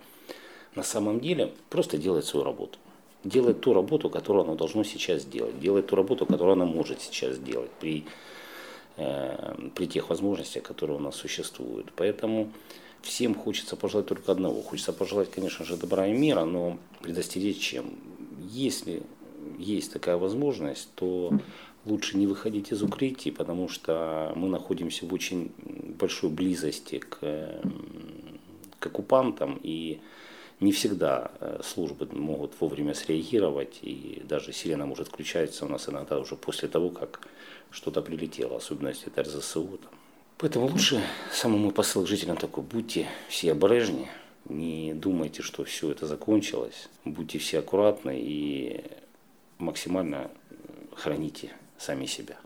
на 0.76 0.84
самом 0.84 1.20
деле 1.20 1.52
просто 1.70 1.98
делает 1.98 2.26
свою 2.26 2.46
работу. 2.46 2.78
Делает 3.24 3.60
ту 3.60 3.74
работу, 3.74 4.10
которую 4.10 4.46
оно 4.46 4.56
должно 4.56 4.84
сейчас 4.84 5.24
сделать. 5.24 5.60
Делает 5.60 5.88
ту 5.88 5.96
работу, 5.96 6.26
которую 6.26 6.54
оно 6.54 6.66
может 6.66 7.02
сейчас 7.02 7.36
сделать 7.36 7.72
при, 7.80 8.06
при 9.76 9.86
тех 9.88 10.10
возможностях, 10.10 10.64
которые 10.64 10.98
у 10.98 11.02
нас 11.02 11.16
существуют. 11.16 11.92
Поэтому 11.96 12.52
всем 13.02 13.34
хочется 13.36 13.76
пожелать 13.76 14.08
только 14.08 14.32
одного. 14.32 14.62
Хочется 14.62 14.94
пожелать, 14.94 15.32
конечно 15.32 15.66
же, 15.66 15.78
добра 15.78 16.08
и 16.08 16.14
мира, 16.14 16.46
но 16.46 16.78
предостеречь 17.02 17.60
чем? 17.60 17.94
Если 18.50 19.04
есть 19.58 19.94
такая 19.94 20.18
возможность, 20.18 20.90
то 20.96 21.32
лучше 21.86 22.18
не 22.18 22.28
выходить 22.28 22.72
из 22.72 22.82
укрытий, 22.84 23.32
потому 23.32 23.70
что 23.70 24.34
мы 24.36 24.48
находимся 24.50 25.06
в 25.06 25.14
очень 25.14 25.52
большой 25.98 26.30
близости 26.30 27.00
к, 27.00 27.62
к 28.80 28.86
оккупантам, 28.86 29.60
и 29.64 30.00
не 30.60 30.72
всегда 30.72 31.32
э, 31.40 31.62
службы 31.64 32.08
могут 32.12 32.52
вовремя 32.60 32.94
среагировать, 32.94 33.80
и 33.82 34.22
даже 34.28 34.52
сирена 34.52 34.86
может 34.86 35.08
включаться 35.08 35.66
у 35.66 35.70
нас 35.70 35.88
иногда 35.88 36.20
уже 36.20 36.36
после 36.36 36.68
того, 36.68 36.90
как 36.90 37.22
что-то 37.71 38.03
прилетело, 38.03 38.57
особенно 38.57 38.89
если 38.89 39.13
это 39.13 39.23
РЗСУ. 39.23 39.79
Там. 39.79 39.91
Поэтому 40.39 40.67
лучше 40.67 41.01
самому 41.33 41.71
посыл 41.71 42.07
жителям 42.07 42.37
такой, 42.37 42.65
будьте 42.65 43.07
все 43.29 43.53
обережнее, 43.53 44.09
не 44.49 44.95
думайте, 44.95 45.43
что 45.43 45.65
все 45.65 45.91
это 45.91 46.07
закончилось, 46.07 46.89
будьте 47.05 47.39
все 47.39 47.61
аккуратны 47.61 48.21
и 48.21 48.85
максимально 49.59 50.31
храните 50.95 51.51
самі 51.79 52.09
себе. 52.09 52.37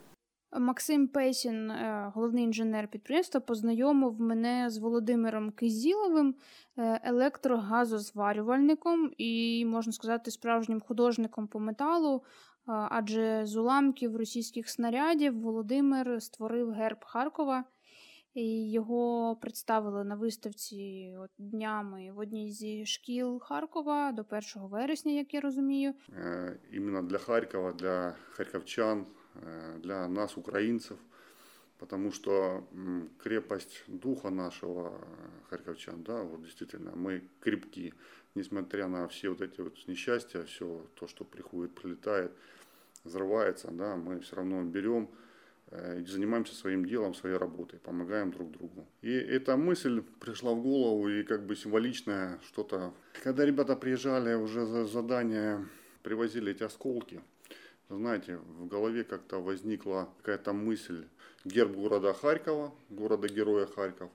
Максим 0.52 1.08
Песін, 1.08 1.70
е, 1.70 2.12
головний 2.14 2.44
інженер 2.44 2.88
підприємства, 2.88 3.40
познайомив 3.40 4.20
мене 4.20 4.70
з 4.70 4.78
Володимиром 4.78 5.50
Кизіловим, 5.50 6.34
е, 6.78 7.00
електрогазозварювальником 7.04 9.10
і, 9.18 9.64
можна 9.64 9.92
сказати, 9.92 10.30
справжнім 10.30 10.80
художником 10.80 11.46
по 11.46 11.60
металу. 11.60 12.22
Адже 12.65 13.45
з 13.45 13.55
уламків 13.55 14.15
російських 14.15 14.69
снарядів 14.69 15.41
Володимир 15.41 16.21
створив 16.21 16.71
герб 16.71 17.05
Харкова. 17.05 17.63
І 18.33 18.71
Його 18.71 19.35
представили 19.41 20.03
на 20.03 20.15
виставці 20.15 21.15
от 21.19 21.29
днями 21.37 22.11
в 22.11 22.19
одній 22.19 22.51
зі 22.51 22.85
шкіл 22.85 23.39
Харкова 23.39 24.11
до 24.11 24.21
1 24.21 24.41
вересня, 24.55 25.11
як 25.11 25.33
я 25.33 25.41
розумію. 25.41 25.93
Е, 26.09 26.59
іменно 26.71 27.01
для 27.01 27.17
Харкова, 27.17 27.73
для 27.73 28.15
харківчан, 28.29 29.05
е, 29.47 29.79
для 29.79 30.07
нас, 30.07 30.37
українців, 30.37 30.97
тому 31.87 32.11
що 32.11 32.63
крепость 33.17 33.83
духа 33.87 34.29
нашого 34.29 34.99
харківчан, 35.49 36.03
да, 36.05 36.23
вот 36.23 36.41
действительно, 36.41 36.91
мы 36.91 37.21
крепки, 37.39 37.93
несмотря 38.35 38.87
на 38.87 39.07
все 39.07 39.29
вот 39.29 39.41
эти 39.41 39.61
вот 39.61 39.75
несчастья, 39.87 40.43
все 40.43 40.85
то, 40.95 41.07
что 41.07 41.23
приходит, 41.23 41.73
прилетает, 41.75 42.31
взрывается, 43.03 43.69
да, 43.71 43.95
мы 43.95 44.19
все 44.19 44.35
равно 44.35 44.63
берем 44.63 45.09
Э, 45.75 46.03
занимаемся 46.05 46.53
своим 46.53 46.85
делом, 46.85 47.15
своей 47.15 47.35
работой, 47.35 47.79
помогаем 47.79 48.31
друг 48.31 48.51
другу. 48.51 48.85
И 49.01 49.11
эта 49.11 49.57
мысль 49.57 50.03
пришла 50.19 50.51
в 50.53 50.61
голову 50.61 51.09
и 51.09 51.23
как 51.23 51.47
бы 51.47 51.55
символичная 51.55 52.39
что-то. 52.45 52.93
Когда 53.23 53.43
ребята 53.43 53.75
приезжали 53.75 54.35
уже 54.35 54.67
за 54.67 54.85
задание, 54.85 55.67
привозили 56.03 56.51
эти 56.51 56.61
осколки, 56.61 57.21
знаете, 57.89 58.37
в 58.37 58.67
голове 58.67 59.03
как-то 59.03 59.41
возникла 59.41 60.09
какая-то 60.17 60.53
мысль 60.53 61.07
герб 61.43 61.71
города 61.71 62.13
Харькова, 62.13 62.71
города-героя 62.91 63.65
Харьков, 63.65 64.11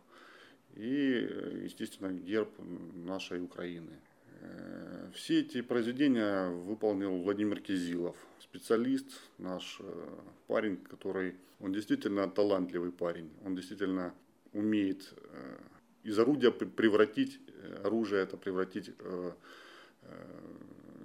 и, 0.77 1.29
естественно, 1.65 2.13
герб 2.13 2.51
нашей 2.95 3.43
Украины. 3.43 3.99
Э, 4.41 5.11
все 5.15 5.41
эти 5.41 5.63
произведения 5.63 6.49
выполнил 6.51 7.17
Владимир 7.23 7.61
Кизилов, 7.61 8.17
специалист, 8.41 9.07
наш 9.39 9.79
э, 9.81 10.09
парень, 10.47 10.77
который, 10.77 11.37
он 11.61 11.73
действительно 11.73 12.29
талантливый 12.29 12.93
парень, 12.93 13.31
он 13.45 13.57
действительно 13.57 14.15
умеет 14.53 15.13
э, 15.17 15.59
из 16.05 16.19
орудия 16.19 16.51
превратить, 16.51 17.41
оружие 17.85 18.23
это 18.23 18.37
превратить 18.37 18.91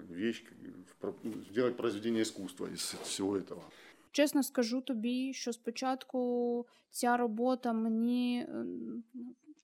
вещь, 0.09 0.43
сделать 1.49 1.75
произведение 1.75 2.23
искусства 2.23 2.67
из 2.67 2.95
всего 3.03 3.35
этого. 3.35 3.63
Чесно 4.12 4.42
скажу 4.42 4.80
тобі, 4.80 5.32
що 5.32 5.52
спочатку 5.52 6.66
ця 6.90 7.16
робота 7.16 7.73
мені 7.73 8.47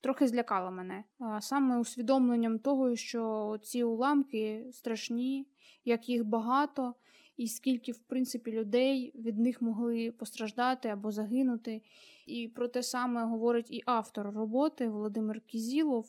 трохи 0.01 0.27
злякала 0.27 0.71
мене. 0.71 1.03
Саме 1.39 1.79
усвідомленням 1.79 2.59
того, 2.59 2.95
що 2.95 3.57
ці 3.61 3.83
уламки 3.83 4.65
страшні, 4.71 5.47
як 5.85 6.09
їх 6.09 6.25
багато, 6.25 6.93
і 7.37 7.47
скільки, 7.47 7.91
в 7.91 7.97
принципі, 7.97 8.51
людей 8.51 9.11
від 9.15 9.39
них 9.39 9.61
могли 9.61 10.11
постраждати 10.11 10.89
або 10.89 11.11
загинути. 11.11 11.81
І 12.27 12.47
про 12.47 12.67
те 12.67 12.83
саме 12.83 13.23
говорить 13.23 13.71
і 13.71 13.83
автор 13.85 14.31
роботи 14.31 14.89
Володимир 14.89 15.41
Кізілов. 15.41 16.05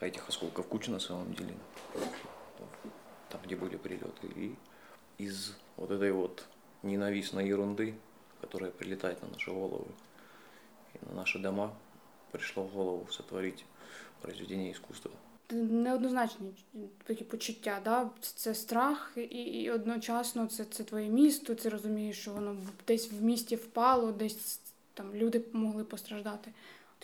А 0.00 0.06
этих 0.06 0.28
осколков 0.28 0.66
куча 0.68 0.90
на 0.90 1.00
самом 1.00 1.34
деле. 1.34 1.52
Там, 3.28 3.40
где 3.44 3.54
были 3.54 3.76
прилеты. 3.76 4.28
И 4.36 4.56
из 5.18 5.56
вот 5.76 5.90
этой 5.90 6.10
вот 6.10 6.48
ненавистной 6.84 7.48
ерунды, 7.48 7.94
которая 8.40 8.70
прилетает 8.70 9.22
на 9.22 9.28
наши 9.28 9.50
головы 9.50 9.86
и 10.94 11.06
на 11.06 11.14
наши 11.14 11.38
дома, 11.38 11.74
пришло 12.32 12.64
в 12.64 12.72
голову 12.72 13.06
сотворить 13.10 13.64
произведение 14.22 14.72
искусства. 14.72 15.10
Неоднозначні 15.52 16.52
такі 17.04 17.24
почуття, 17.24 17.80
да? 17.84 18.10
це 18.20 18.54
страх, 18.54 19.12
і 19.16 19.20
і 19.22 19.70
одночасно 19.70 20.46
це 20.46 20.64
це 20.64 20.84
твоє 20.84 21.08
місто, 21.08 21.54
ти 21.54 21.68
розумієш, 21.68 22.18
що 22.18 22.32
воно 22.32 22.56
десь 22.86 23.12
в 23.12 23.22
місті 23.22 23.56
впало, 23.56 24.12
десь 24.12 24.60
там 24.94 25.14
люди 25.14 25.44
могли 25.52 25.84
постраждати. 25.84 26.52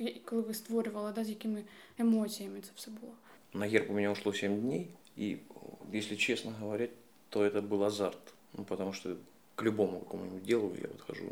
От 0.01 0.12
коли 0.25 0.43
ви 0.43 0.55
створювали, 0.55 1.12
да, 1.12 1.25
з 1.25 1.29
якими 1.29 1.65
емоціями 1.99 2.61
це 2.61 2.71
все 2.75 2.91
було? 2.91 3.12
На 3.53 3.67
герб 3.67 3.91
у 3.91 3.95
меня 3.95 4.11
ушло 4.11 4.33
7 4.33 4.61
дней, 4.61 4.91
и, 5.19 5.39
если 5.95 6.17
честно 6.17 6.53
говоря, 6.61 6.89
то 7.31 7.43
это 7.43 7.62
был 7.62 7.85
азарт. 7.85 8.35
Ну, 8.53 8.65
потому 8.65 8.93
что 8.93 9.17
к 9.56 9.64
любому 9.64 10.00
какому-нибудь 10.00 10.44
делу 10.44 10.74
я 10.76 10.88
подхожу, 10.88 11.32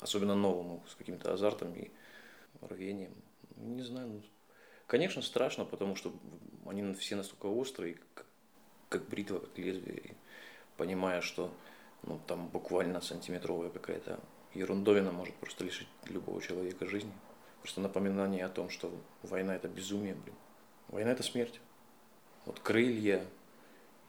особенно 0.00 0.34
новому, 0.34 0.82
с 0.88 0.94
каким-то 0.94 1.32
азартом 1.32 1.74
и 1.74 1.90
рвением. 2.60 3.14
Не 3.56 3.82
знаю, 3.82 4.08
ну, 4.08 4.22
конечно, 4.86 5.22
страшно, 5.22 5.64
потому 5.64 5.96
что 5.96 6.12
они 6.66 6.94
все 6.94 7.16
настолько 7.16 7.46
острые, 7.46 7.98
как, 8.14 8.26
как 8.88 9.08
бритва, 9.08 9.38
как 9.38 9.56
лезвие. 9.58 9.98
И 9.98 10.14
понимая, 10.76 11.20
что 11.20 11.52
ну, 12.02 12.20
там 12.26 12.48
буквально 12.48 13.00
сантиметровая 13.00 13.70
какая-то 13.70 14.20
ерундовина 14.54 15.12
может 15.12 15.34
просто 15.36 15.64
лишить 15.64 15.88
любого 16.06 16.40
человека 16.40 16.86
жизни. 16.86 17.12
Просто 17.60 17.80
напоминание 17.80 18.44
о 18.44 18.50
том, 18.50 18.68
что 18.68 18.92
война 19.22 19.56
это 19.56 19.68
безумие, 19.68 20.14
блин. 20.14 20.36
Война 20.88 21.12
это 21.12 21.22
смерть. 21.22 21.60
Вот 22.44 22.60
крылья 22.60 23.24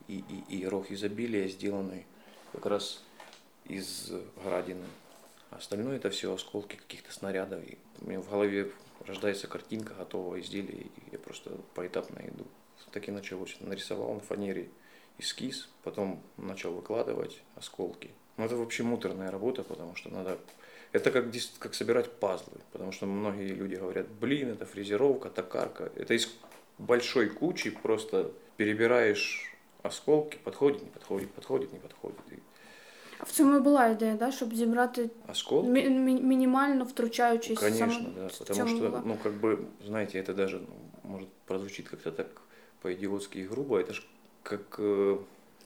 и, 0.07 0.23
и, 0.49 0.57
и 0.57 0.67
рог 0.67 0.91
изобилия 0.91 1.47
сделаны 1.47 2.05
как 2.51 2.65
раз 2.65 3.03
из 3.67 4.11
градины. 4.43 4.85
Остальное 5.51 5.97
это 5.97 6.09
все 6.09 6.33
осколки 6.33 6.75
каких-то 6.75 7.13
снарядов. 7.13 7.63
И 7.63 7.77
у 8.01 8.09
меня 8.09 8.19
в 8.19 8.29
голове 8.29 8.71
рождается 9.05 9.47
картинка 9.47 9.93
готового 9.93 10.39
изделия, 10.39 10.81
и 10.81 10.91
я 11.11 11.19
просто 11.19 11.51
поэтапно 11.73 12.19
иду. 12.19 12.45
Так 12.91 13.07
и 13.07 13.11
началось. 13.11 13.57
Нарисовал 13.59 14.13
на 14.13 14.19
фанере 14.21 14.69
эскиз, 15.17 15.69
потом 15.83 16.21
начал 16.37 16.73
выкладывать 16.73 17.41
осколки. 17.55 18.09
Но 18.37 18.43
ну, 18.43 18.45
это 18.45 18.55
вообще 18.57 18.83
муторная 18.83 19.31
работа, 19.31 19.63
потому 19.63 19.95
что 19.95 20.09
надо... 20.09 20.37
Это 20.91 21.11
как, 21.11 21.25
как 21.59 21.73
собирать 21.73 22.11
пазлы, 22.19 22.59
потому 22.71 22.91
что 22.91 23.05
многие 23.05 23.49
люди 23.49 23.75
говорят, 23.75 24.07
блин, 24.07 24.49
это 24.51 24.65
фрезеровка, 24.65 25.29
токарка. 25.29 25.91
Это 25.95 26.13
из 26.13 26.29
большой 26.77 27.29
кучи 27.29 27.69
просто 27.69 28.31
перебираешь 28.57 29.53
осколки, 29.83 30.37
подходит, 30.37 30.83
не 30.83 30.89
подходит, 30.89 31.31
подходит, 31.31 31.73
не 31.73 31.79
подходит. 31.79 32.19
И 32.31 32.39
в 33.22 33.32
цьому 33.32 33.60
була 33.60 33.86
ідея, 33.86 34.16
да, 34.18 34.32
щоб 34.32 34.54
зібрати 34.54 35.10
Осколки? 35.30 35.68
Ми- 35.68 35.90
ми- 35.90 36.20
мінімально 36.20 36.84
втручаючись 36.84 37.58
Конечно, 37.58 37.78
саме 37.92 38.04
да. 38.20 38.26
в 38.26 38.38
Потому 38.38 38.58
цьому 38.58 38.76
что, 38.78 38.88
була. 38.88 39.02
ну, 39.06 39.16
как 39.22 39.32
бы, 39.40 39.58
знаете, 39.86 40.20
это 40.22 40.34
даже, 40.34 40.58
ну, 40.58 41.10
может, 41.12 41.28
прозвучит 41.44 41.88
как-то 41.88 42.10
так 42.10 42.26
по-идиотски 42.82 43.38
и 43.38 43.46
грубо, 43.46 43.76
это 43.78 43.92
же 43.92 44.02
как 44.42 44.78
э, 44.78 45.16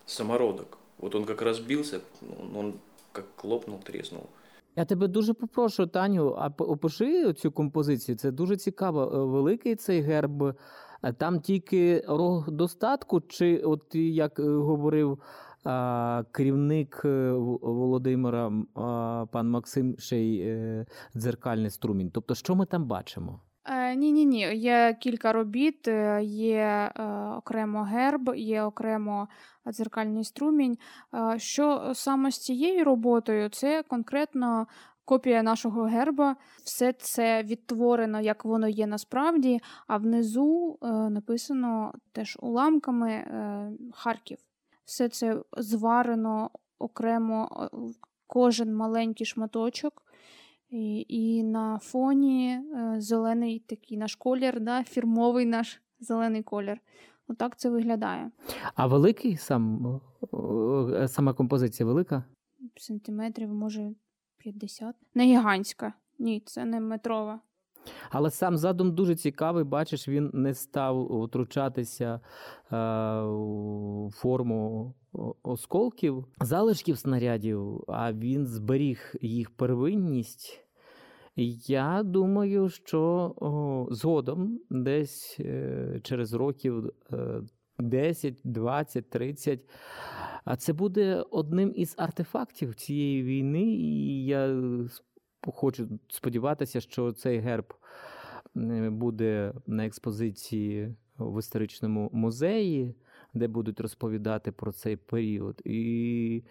самородок. 0.07 0.79
Вот 0.98 1.14
он 1.14 1.24
как 1.24 1.42
разбился, 1.42 2.00
он, 2.40 2.57
он 2.57 2.74
как 3.12 3.44
лопнул, 3.44 3.79
треснул. 3.83 4.22
Я 4.77 4.85
тебе 4.85 5.09
дуже 5.09 5.35
попрошу, 5.35 5.87
Таню, 5.87 6.35
а 6.38 6.50
п- 6.50 6.64
опиши 6.64 7.33
цю 7.33 7.53
композицію. 7.53 8.16
Це 8.18 8.31
дуже 8.31 8.57
цікаво. 8.57 9.03
Е, 9.14 9.18
Великий 9.18 9.77
цей 9.77 10.00
герб. 10.00 10.42
Е, 10.42 11.12
Там 11.18 11.40
тільки 11.40 12.05
рог 12.09 12.50
достатку, 12.50 13.20
чи 13.20 13.59
от 13.59 13.94
як 13.94 14.38
е, 14.38 14.42
говорив 14.42 15.18
керівник 16.32 17.02
е, 17.06 17.32
Володимира, 17.62 18.52
пан 19.32 19.50
Максим, 19.50 19.95
ще 19.98 20.17
й 20.17 20.41
е, 20.41 20.86
дзеркальний 21.15 21.69
струмінь. 21.69 22.12
Тобто, 22.12 22.36
що 22.36 22.56
ми 22.56 22.65
там 22.65 22.86
бачимо? 22.86 23.41
Ні, 23.95 24.12
ні, 24.12 24.26
ні. 24.26 24.39
Є 24.39 24.98
кілька 25.02 25.34
робіт, 25.34 25.88
е, 25.88 26.24
є 26.24 26.91
окремо 27.38 27.84
герб, 27.84 28.34
є 28.36 28.63
окремо 28.63 29.28
дзеркальний 29.72 30.24
струмінь. 30.24 30.78
Що 31.38 31.91
саме 31.93 32.32
з 32.32 32.39
цією 32.39 32.84
роботою? 32.84 33.50
Це 33.50 33.84
конкретно. 33.84 34.67
Копія 35.06 35.43
нашого 35.43 35.84
герба, 35.84 36.36
все 36.63 36.93
це 36.93 37.43
відтворено, 37.43 38.22
як 38.22 38.45
воно 38.45 38.67
є 38.67 38.88
насправді, 38.88 39.60
а 39.88 39.98
внизу 39.98 40.78
е, 40.82 40.88
написано 40.88 41.93
теж 42.12 42.38
уламками 42.41 43.12
е, 43.12 43.72
Харків 43.93 44.38
все 44.89 45.10
це 45.10 45.43
зварено 45.58 46.52
окремо 46.80 47.69
кожен 48.28 48.75
маленький 48.75 49.25
шматочок. 49.25 50.04
І 50.69 51.06
і 51.08 51.43
на 51.43 51.80
фоні 51.80 52.49
е, 52.52 52.95
зелений 52.97 53.60
такий 53.60 53.97
наш 53.97 54.15
колір, 54.15 54.60
да, 54.60 54.84
фірмовий 54.84 55.45
наш 55.45 55.82
зелений 55.99 56.43
колір. 56.43 56.82
Отак 57.28 57.58
це 57.58 57.69
виглядає. 57.69 58.32
А 58.75 58.88
великий 58.88 59.38
сам 59.38 60.02
е, 60.93 61.08
сама 61.08 61.34
композиція 61.34 61.88
велика? 61.88 62.23
Сантиметрів, 62.78 63.54
може, 63.54 63.91
50. 64.38 64.95
Не 65.13 65.25
гігантська. 65.25 65.93
Ні, 66.19 66.43
це 66.45 66.65
не 66.65 66.80
метрова. 66.80 67.39
Але 68.10 68.32
сам 68.32 68.58
задум 68.58 68.95
дуже 68.95 69.15
цікавий. 69.15 69.63
Бачиш, 69.63 70.08
він 70.08 70.32
не 70.34 70.54
став 70.54 71.23
втручатися 71.23 72.19
е, 72.71 73.21
у 73.21 74.10
форму 74.13 74.93
осколків, 75.43 76.25
залишків 76.41 76.97
снарядів, 76.97 77.84
а 77.88 78.13
він 78.13 78.45
зберіг 78.47 79.15
їх 79.21 79.49
первинність. 79.49 80.65
Я 81.67 82.04
думаю, 82.04 82.69
що 82.69 83.34
о, 83.38 83.88
згодом, 83.91 84.60
десь 84.69 85.38
е, 85.39 85.99
через 86.04 86.34
років 86.34 86.91
е, 87.13 87.41
10, 87.80 88.41
20, 88.43 89.10
30, 89.10 89.60
а 90.45 90.56
це 90.56 90.73
буде 90.73 91.25
одним 91.32 91.73
із 91.75 91.95
артефактів 91.97 92.75
цієї 92.75 93.23
війни, 93.23 93.63
і 93.63 94.25
я 94.25 94.58
хочу 95.41 95.99
сподіватися, 96.10 96.82
що 96.82 97.12
цей 97.12 97.39
герб 97.39 97.73
буде 98.89 99.54
на 99.67 99.86
експозиції 99.86 100.95
в 101.17 101.39
історичному 101.39 102.10
музеї, 102.13 102.95
де 103.34 103.47
будуть 103.47 103.80
розповідати 103.80 104.52
про 104.52 104.71
цей 104.71 104.95
період. 104.95 105.62
І 105.65 106.43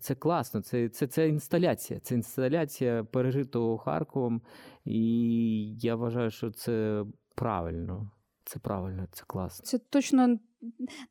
це 0.00 0.14
класно. 0.14 0.60
Це 0.60 0.88
це, 0.88 1.06
це 1.06 1.28
інсталяція. 1.28 2.00
Це 2.00 2.14
інсталяція 2.14 3.04
пережитого 3.04 3.78
Харковом. 3.78 4.42
І 4.84 5.74
я 5.78 5.94
вважаю, 5.94 6.30
що 6.30 6.50
це 6.50 7.04
правильно. 7.34 8.10
Це 8.44 8.58
правильно, 8.58 9.06
це 9.12 9.24
класно. 9.26 9.66
Це 9.66 9.78
точно 9.78 10.38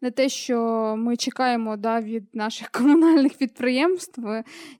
не 0.02 0.12
те, 0.12 0.30
що 0.30 0.96
ми 0.98 1.18
чекаємо 1.18 1.78
да, 1.78 2.02
від 2.02 2.36
наших 2.36 2.70
комунальних 2.72 3.38
підприємств, 3.38 4.22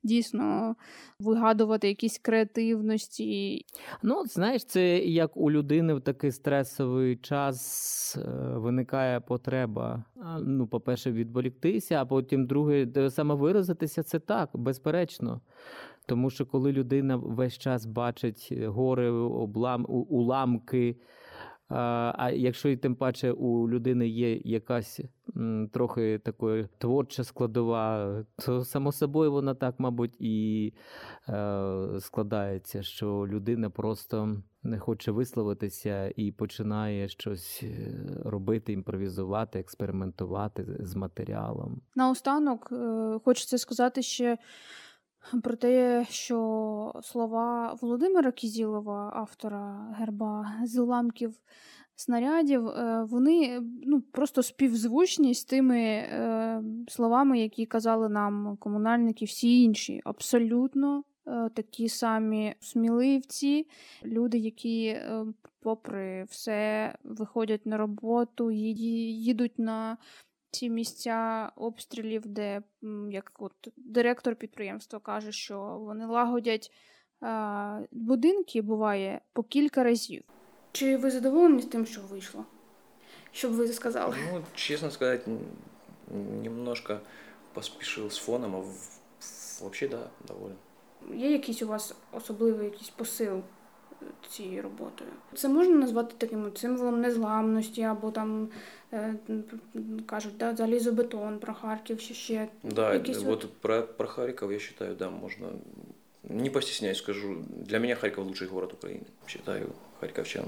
дійсно 0.04 0.76
вигадувати 1.20 1.88
якісь 1.88 2.20
креативності. 2.20 3.62
Ну, 4.04 4.26
знаєш, 4.26 4.66
це 4.66 5.00
як 5.00 5.38
у 5.38 5.52
людини 5.52 5.94
в 5.94 6.02
такий 6.02 6.32
стресовий 6.32 7.16
час 7.16 8.18
е, 8.18 8.30
виникає 8.58 9.20
потреба. 9.20 10.04
Ну, 10.42 10.68
по-перше, 10.68 11.12
відволіктися, 11.12 12.02
а 12.02 12.06
потім 12.06 12.48
друге, 12.48 13.10
самовиразитися 13.10 14.04
це 14.04 14.20
так, 14.20 14.50
безперечно. 14.54 15.42
Тому 16.06 16.30
що 16.30 16.46
коли 16.46 16.72
людина 16.72 17.16
весь 17.16 17.58
час 17.58 17.86
бачить 17.86 18.54
гори, 18.66 19.10
облам, 19.10 19.86
уламки. 19.90 20.96
А 21.70 22.32
якщо 22.36 22.70
і 22.70 22.78
тим 22.78 22.96
паче 22.96 23.32
у 23.32 23.70
людини 23.70 24.08
є 24.08 24.36
якась 24.36 25.02
трохи 25.72 26.20
такої 26.20 26.68
творча 26.78 27.24
складова, 27.24 28.14
то 28.46 28.66
само 28.66 28.92
собою 28.92 29.32
вона 29.32 29.54
так, 29.54 29.76
мабуть, 29.78 30.16
і 30.20 30.74
е, 31.30 31.88
складається, 32.00 32.84
що 32.84 33.28
людина 33.28 33.70
просто 33.70 34.38
не 34.64 34.80
хоче 34.80 35.12
висловитися 35.12 36.14
і 36.16 36.32
починає 36.32 37.10
щось 37.10 37.64
е, 37.64 37.94
робити, 38.26 38.74
імпровізувати, 38.74 39.60
експериментувати 39.60 40.66
з 40.80 40.96
матеріалом. 40.96 41.82
Наостанок 41.96 42.70
е, 42.72 43.20
хочеться 43.26 43.58
сказати 43.58 44.02
ще. 44.02 44.38
Про 45.44 45.56
те, 45.56 46.06
що 46.10 46.94
слова 47.04 47.78
Володимира 47.82 48.32
Кізілова, 48.32 49.12
автора 49.16 49.96
герба 50.00 50.54
з 50.64 50.78
уламків 50.78 51.34
снарядів, 51.96 52.68
е, 52.68 53.04
вони 53.04 53.62
ну, 53.86 54.02
просто 54.02 54.44
співзвучні 54.44 55.34
з 55.34 55.46
тими 55.46 55.80
е, 55.82 56.64
словами, 56.88 57.40
які 57.40 57.66
казали 57.66 58.10
нам 58.10 58.58
комунальники, 58.60 59.26
всі 59.26 59.64
інші. 59.64 60.02
Абсолютно 60.04 61.04
е, 61.28 61.50
такі 61.54 61.90
самі 61.90 62.56
сміливці, 62.60 63.68
люди, 64.06 64.38
які, 64.38 64.86
е, 64.86 65.26
попри 65.60 66.24
все, 66.24 66.96
виходять 67.04 67.66
на 67.66 67.78
роботу, 67.78 68.52
їдуть 68.52 69.60
на 69.60 69.98
ці 70.52 70.70
місця 70.70 71.52
обстрілів, 71.56 72.26
де 72.26 72.62
як 73.10 73.32
от 73.40 73.54
директор 73.78 74.36
підприємства 74.36 75.00
каже, 75.00 75.32
що 75.32 75.60
вони 75.60 76.06
лагодять 76.06 76.72
а, 77.22 77.82
будинки, 77.92 78.62
буває 78.62 79.22
по 79.34 79.44
кілька 79.44 79.84
разів. 79.84 80.24
Чи 80.72 80.98
ви 80.98 81.12
задоволені 81.12 81.62
з 81.62 81.66
тим, 81.66 81.86
що 81.86 82.02
вийшло? 82.02 82.46
Що 83.32 83.50
б 83.50 83.52
ви 83.52 83.68
сказали? 83.68 84.16
Ну, 84.34 84.44
чесно 84.56 84.92
сказати, 84.92 85.32
немножко 86.44 87.00
поспішив 87.54 88.12
з 88.12 88.18
фоном, 88.18 88.56
а 88.56 88.60
взагалі, 89.20 89.88
да, 89.88 90.10
доволен. 90.28 90.56
Є 91.14 91.32
якийсь 91.32 91.62
у 91.62 91.68
вас 91.68 91.96
особливий 92.12 92.66
якийсь 92.66 92.90
посил 92.90 93.42
цією 94.30 94.62
роботою. 94.62 95.10
Це 95.36 95.50
можна 95.50 95.76
назвати 95.76 96.16
таким 96.18 96.52
символом 96.56 97.02
незламності, 97.02 97.84
або 97.84 98.12
там 98.12 98.50
е, 98.94 99.16
кажуть, 100.06 100.38
да, 100.38 100.56
залізобетон 100.56 101.40
про 101.40 101.54
Харків, 101.54 102.02
чи 102.02 102.14
ще 102.14 102.48
да, 102.64 102.94
якісь 102.94 103.24
вот 103.24 103.44
от... 103.44 103.54
про, 103.54 103.84
про 103.84 104.08
Харків, 104.08 104.52
я 104.52 104.58
вважаю, 104.58 104.96
да, 104.96 105.10
можна. 105.10 105.48
Не 106.24 106.50
постесняюсь, 106.50 106.98
скажу, 106.98 107.46
для 107.50 107.80
меня 107.80 107.96
Харьков 107.96 108.28
лучший 108.28 108.48
город 108.48 108.74
Украины. 108.74 109.06
Считаю 109.28 109.74
харьковчан 110.00 110.46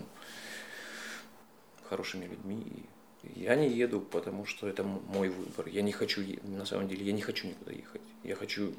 хорошими 1.90 2.26
людьми. 2.26 2.64
И 2.66 2.84
я 3.24 3.56
не 3.56 3.70
еду, 3.70 4.02
потому 4.02 4.46
что 4.46 4.68
это 4.68 4.84
мой 4.84 5.30
выбор. 5.30 5.68
Я 5.68 5.82
не 5.82 5.92
хочу, 5.92 6.22
на 6.44 6.66
самом 6.66 6.88
деле, 6.88 7.06
я 7.06 7.12
не 7.12 7.22
хочу 7.22 7.48
никуда 7.48 7.72
ехать. 7.72 8.02
Я 8.24 8.36
хочу 8.36 8.74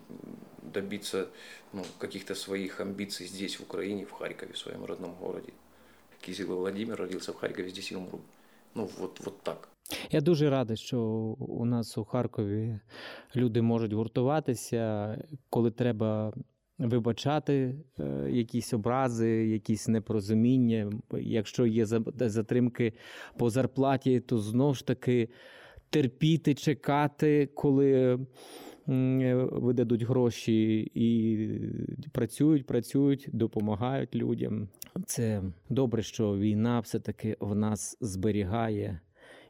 добиться 0.63 1.29
ну, 1.73 1.85
каких-то 1.99 2.35
своих 2.35 2.81
амбиций 2.81 3.27
здесь, 3.27 3.61
в 3.61 3.63
Украине, 3.63 4.05
в 4.05 4.13
Харькове, 4.13 4.53
в 4.53 4.59
своем 4.59 4.85
родном 4.85 5.15
городе. 5.21 5.53
Кизилов 6.21 6.59
Владимир 6.59 6.97
родился 6.97 7.33
в 7.33 7.37
Харькове, 7.37 7.71
здесь 7.71 7.93
и 7.93 7.97
умру. 7.97 8.21
Ну, 8.75 8.89
вот, 8.99 9.21
вот 9.21 9.43
так. 9.43 9.69
Я 10.11 10.21
дуже 10.21 10.51
радий, 10.51 10.77
що 10.77 11.01
у 11.39 11.65
нас 11.65 11.99
у 11.99 12.05
Харкові 12.05 12.81
люди 13.37 13.63
можуть 13.63 13.93
гуртуватися, 13.93 15.17
коли 15.51 15.71
треба 15.71 16.33
вибачати 16.89 17.75
е, 18.01 18.31
якісь 18.31 18.73
образи, 18.73 19.29
якісь 19.49 19.89
непорозуміння. 19.89 20.91
Якщо 21.21 21.67
є 21.67 21.87
затримки 21.87 22.93
по 23.39 23.51
зарплаті, 23.51 24.21
то 24.21 24.39
знову 24.39 24.75
ж 24.75 24.87
таки 24.87 25.29
терпіти, 25.91 26.55
чекати, 26.55 27.49
коли. 27.55 28.19
Видадуть 28.87 30.03
гроші 30.03 30.91
і 30.95 31.49
працюють, 32.13 32.67
працюють, 32.67 33.29
допомагають 33.33 34.15
людям. 34.15 34.69
Це 35.07 35.43
добре, 35.71 36.03
що 36.03 36.37
війна 36.37 36.81
все-таки 36.81 37.37
в 37.41 37.55
нас 37.55 37.97
зберігає 38.01 39.01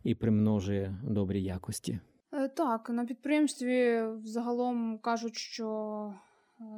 і 0.05 0.15
примножує 0.15 0.97
добрі 1.03 1.43
якості. 1.43 1.99
Е, 2.33 2.49
так, 2.49 2.91
на 2.91 3.05
підприємстві 3.05 4.03
загалом 4.25 4.99
кажуть, 4.99 5.37
що 5.37 6.15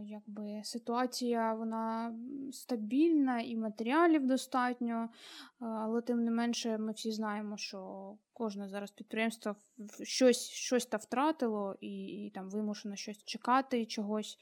якби 0.07 0.61
ситуація 0.65 1.55
вона 1.55 2.15
стабільна 2.53 3.41
і 3.41 3.57
матеріалів 3.57 4.27
достатньо, 4.27 5.09
але 5.59 6.01
тим 6.03 6.25
не 6.25 6.31
менше 6.31 6.79
ми 6.79 6.93
всі 6.93 7.13
знаємо, 7.13 7.57
що 7.57 8.13
кожне 8.33 8.69
зараз 8.69 8.91
підприємство 8.91 9.57
щось 10.03 10.49
щось 10.49 10.87
та 10.87 10.97
втратило 10.97 11.77
і 11.81 12.05
і 12.05 12.31
там 12.31 12.51
вимушено 12.51 12.97
щось 12.97 13.25
чекати 13.25 13.87
чогось. 13.87 14.39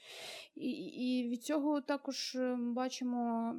І, 0.55 0.71
І 0.71 1.29
від 1.29 1.43
цього 1.43 1.81
також 1.81 2.35
е, 2.35 2.57
бачимо. 2.59 3.55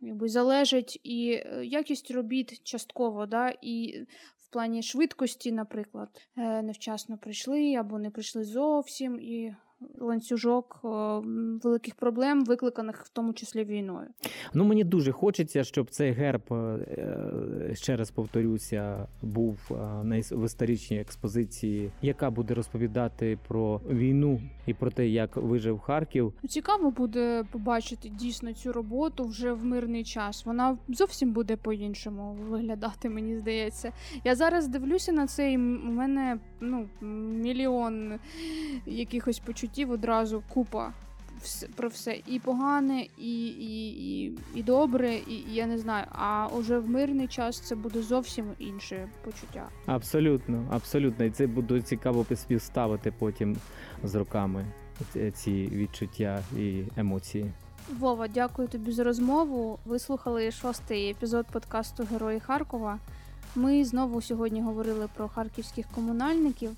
Якби 0.00 0.28
залежить 0.28 1.00
і 1.02 1.30
е, 1.32 1.64
якість 1.64 2.10
робіт 2.10 2.62
частково, 2.62 3.26
да, 3.26 3.54
і 3.62 4.02
в 4.38 4.48
плані 4.50 4.82
швидкості, 4.82 5.52
наприклад, 5.52 6.08
е, 6.36 6.62
невчасно 6.62 7.18
прийшли 7.18 7.74
або 7.74 7.98
не 7.98 8.10
прийшли 8.10 8.44
зовсім, 8.44 9.20
і 9.20 9.56
ланцюжок 10.00 10.80
великих 11.62 11.94
проблем, 11.94 12.44
викликаних 12.44 13.04
в 13.04 13.08
тому 13.08 13.32
числі 13.32 13.64
війною. 13.64 14.08
Ну 14.54 14.64
мені 14.64 14.84
дуже 14.84 15.12
хочеться, 15.12 15.64
щоб 15.64 15.90
цей 15.90 16.12
герб, 16.12 16.42
е, 16.52 17.70
ще 17.74 17.96
раз 17.96 18.10
повторюся, 18.10 19.06
був 19.22 19.58
в 20.30 20.44
історичній 20.44 21.00
експозиції, 21.00 21.90
яка 22.02 22.30
буде 22.30 22.54
розповідати 22.54 23.38
про 23.48 23.80
війну 23.90 24.40
і 24.66 24.74
про 24.74 24.90
те, 24.90 25.08
як 25.08 25.36
вижив 25.36 25.78
Харків. 25.78 26.32
Цікаво 26.48 26.90
буде 26.90 27.44
побачити 27.52 28.08
дійсно 28.08 28.52
цю 28.52 28.72
роботу 28.72 29.24
вже 29.24 29.52
в 29.52 29.64
мирний 29.64 30.04
час. 30.04 30.46
Вона 30.46 30.78
зовсім 30.88 31.32
буде 31.32 31.56
по-іншому 31.56 32.36
виглядати, 32.48 33.10
мені 33.10 33.36
здається. 33.36 33.92
Я 34.24 34.34
зараз 34.34 34.68
дивлюся 34.68 35.12
на 35.12 35.26
це, 35.26 35.52
і 35.52 35.56
у 35.56 35.90
мене 35.90 36.38
ну 36.60 36.88
мільйон 37.00 38.18
якихось 38.86 39.38
почуттів 39.38 39.67
одразу 39.88 40.42
купа 40.48 40.92
про 41.76 41.88
все 41.88 42.20
і 42.26 42.38
погане, 42.38 43.06
і 43.18 43.46
і, 43.46 43.88
і, 43.88 44.38
і 44.54 44.62
добре, 44.62 45.14
і, 45.14 45.34
і 45.34 45.54
я 45.54 45.66
не 45.66 45.78
знаю. 45.78 46.06
А 46.12 46.46
уже 46.58 46.78
в 46.78 46.90
мирний 46.90 47.28
час 47.28 47.60
це 47.60 47.74
буде 47.74 48.02
зовсім 48.02 48.44
інше 48.58 49.08
почуття. 49.24 49.68
Абсолютно, 49.86 50.64
абсолютно. 50.70 51.24
І 51.24 51.30
це 51.30 51.46
буде 51.46 51.82
цікаво 51.82 52.26
співставити 52.34 53.12
потім 53.18 53.56
з 54.04 54.14
роками 54.14 54.64
ці 55.34 55.68
відчуття 55.72 56.42
і 56.56 56.82
емоції. 56.96 57.52
Вова, 57.98 58.28
дякую 58.28 58.68
тобі 58.68 58.92
за 58.92 59.04
розмову. 59.04 59.78
Ви 59.84 59.98
слухали 59.98 60.50
шостий 60.50 61.10
епізод 61.10 61.46
подкасту 61.52 62.06
Герої 62.10 62.40
Харкова. 62.40 62.98
Ми 63.54 63.84
знову 63.84 64.22
сьогодні 64.22 64.62
говорили 64.62 65.08
про 65.16 65.28
харківських 65.28 65.86
комунальників. 65.94 66.70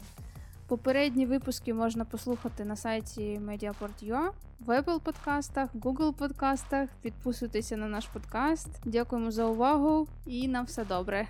Попередні 0.70 1.26
випуски 1.26 1.74
можна 1.74 2.04
послухати 2.04 2.64
на 2.64 2.76
сайті 2.76 3.40
Mediaport.ua, 3.46 4.30
в 4.60 4.80
Apple 4.80 5.00
подкастах, 5.00 5.74
Google 5.74 6.12
подкастах. 6.12 6.88
Підписуйтеся 7.02 7.76
на 7.76 7.88
наш 7.88 8.06
подкаст. 8.06 8.68
Дякуємо 8.84 9.30
за 9.30 9.44
увагу 9.44 10.08
і 10.26 10.48
на 10.48 10.62
все 10.62 10.84
добре. 10.84 11.28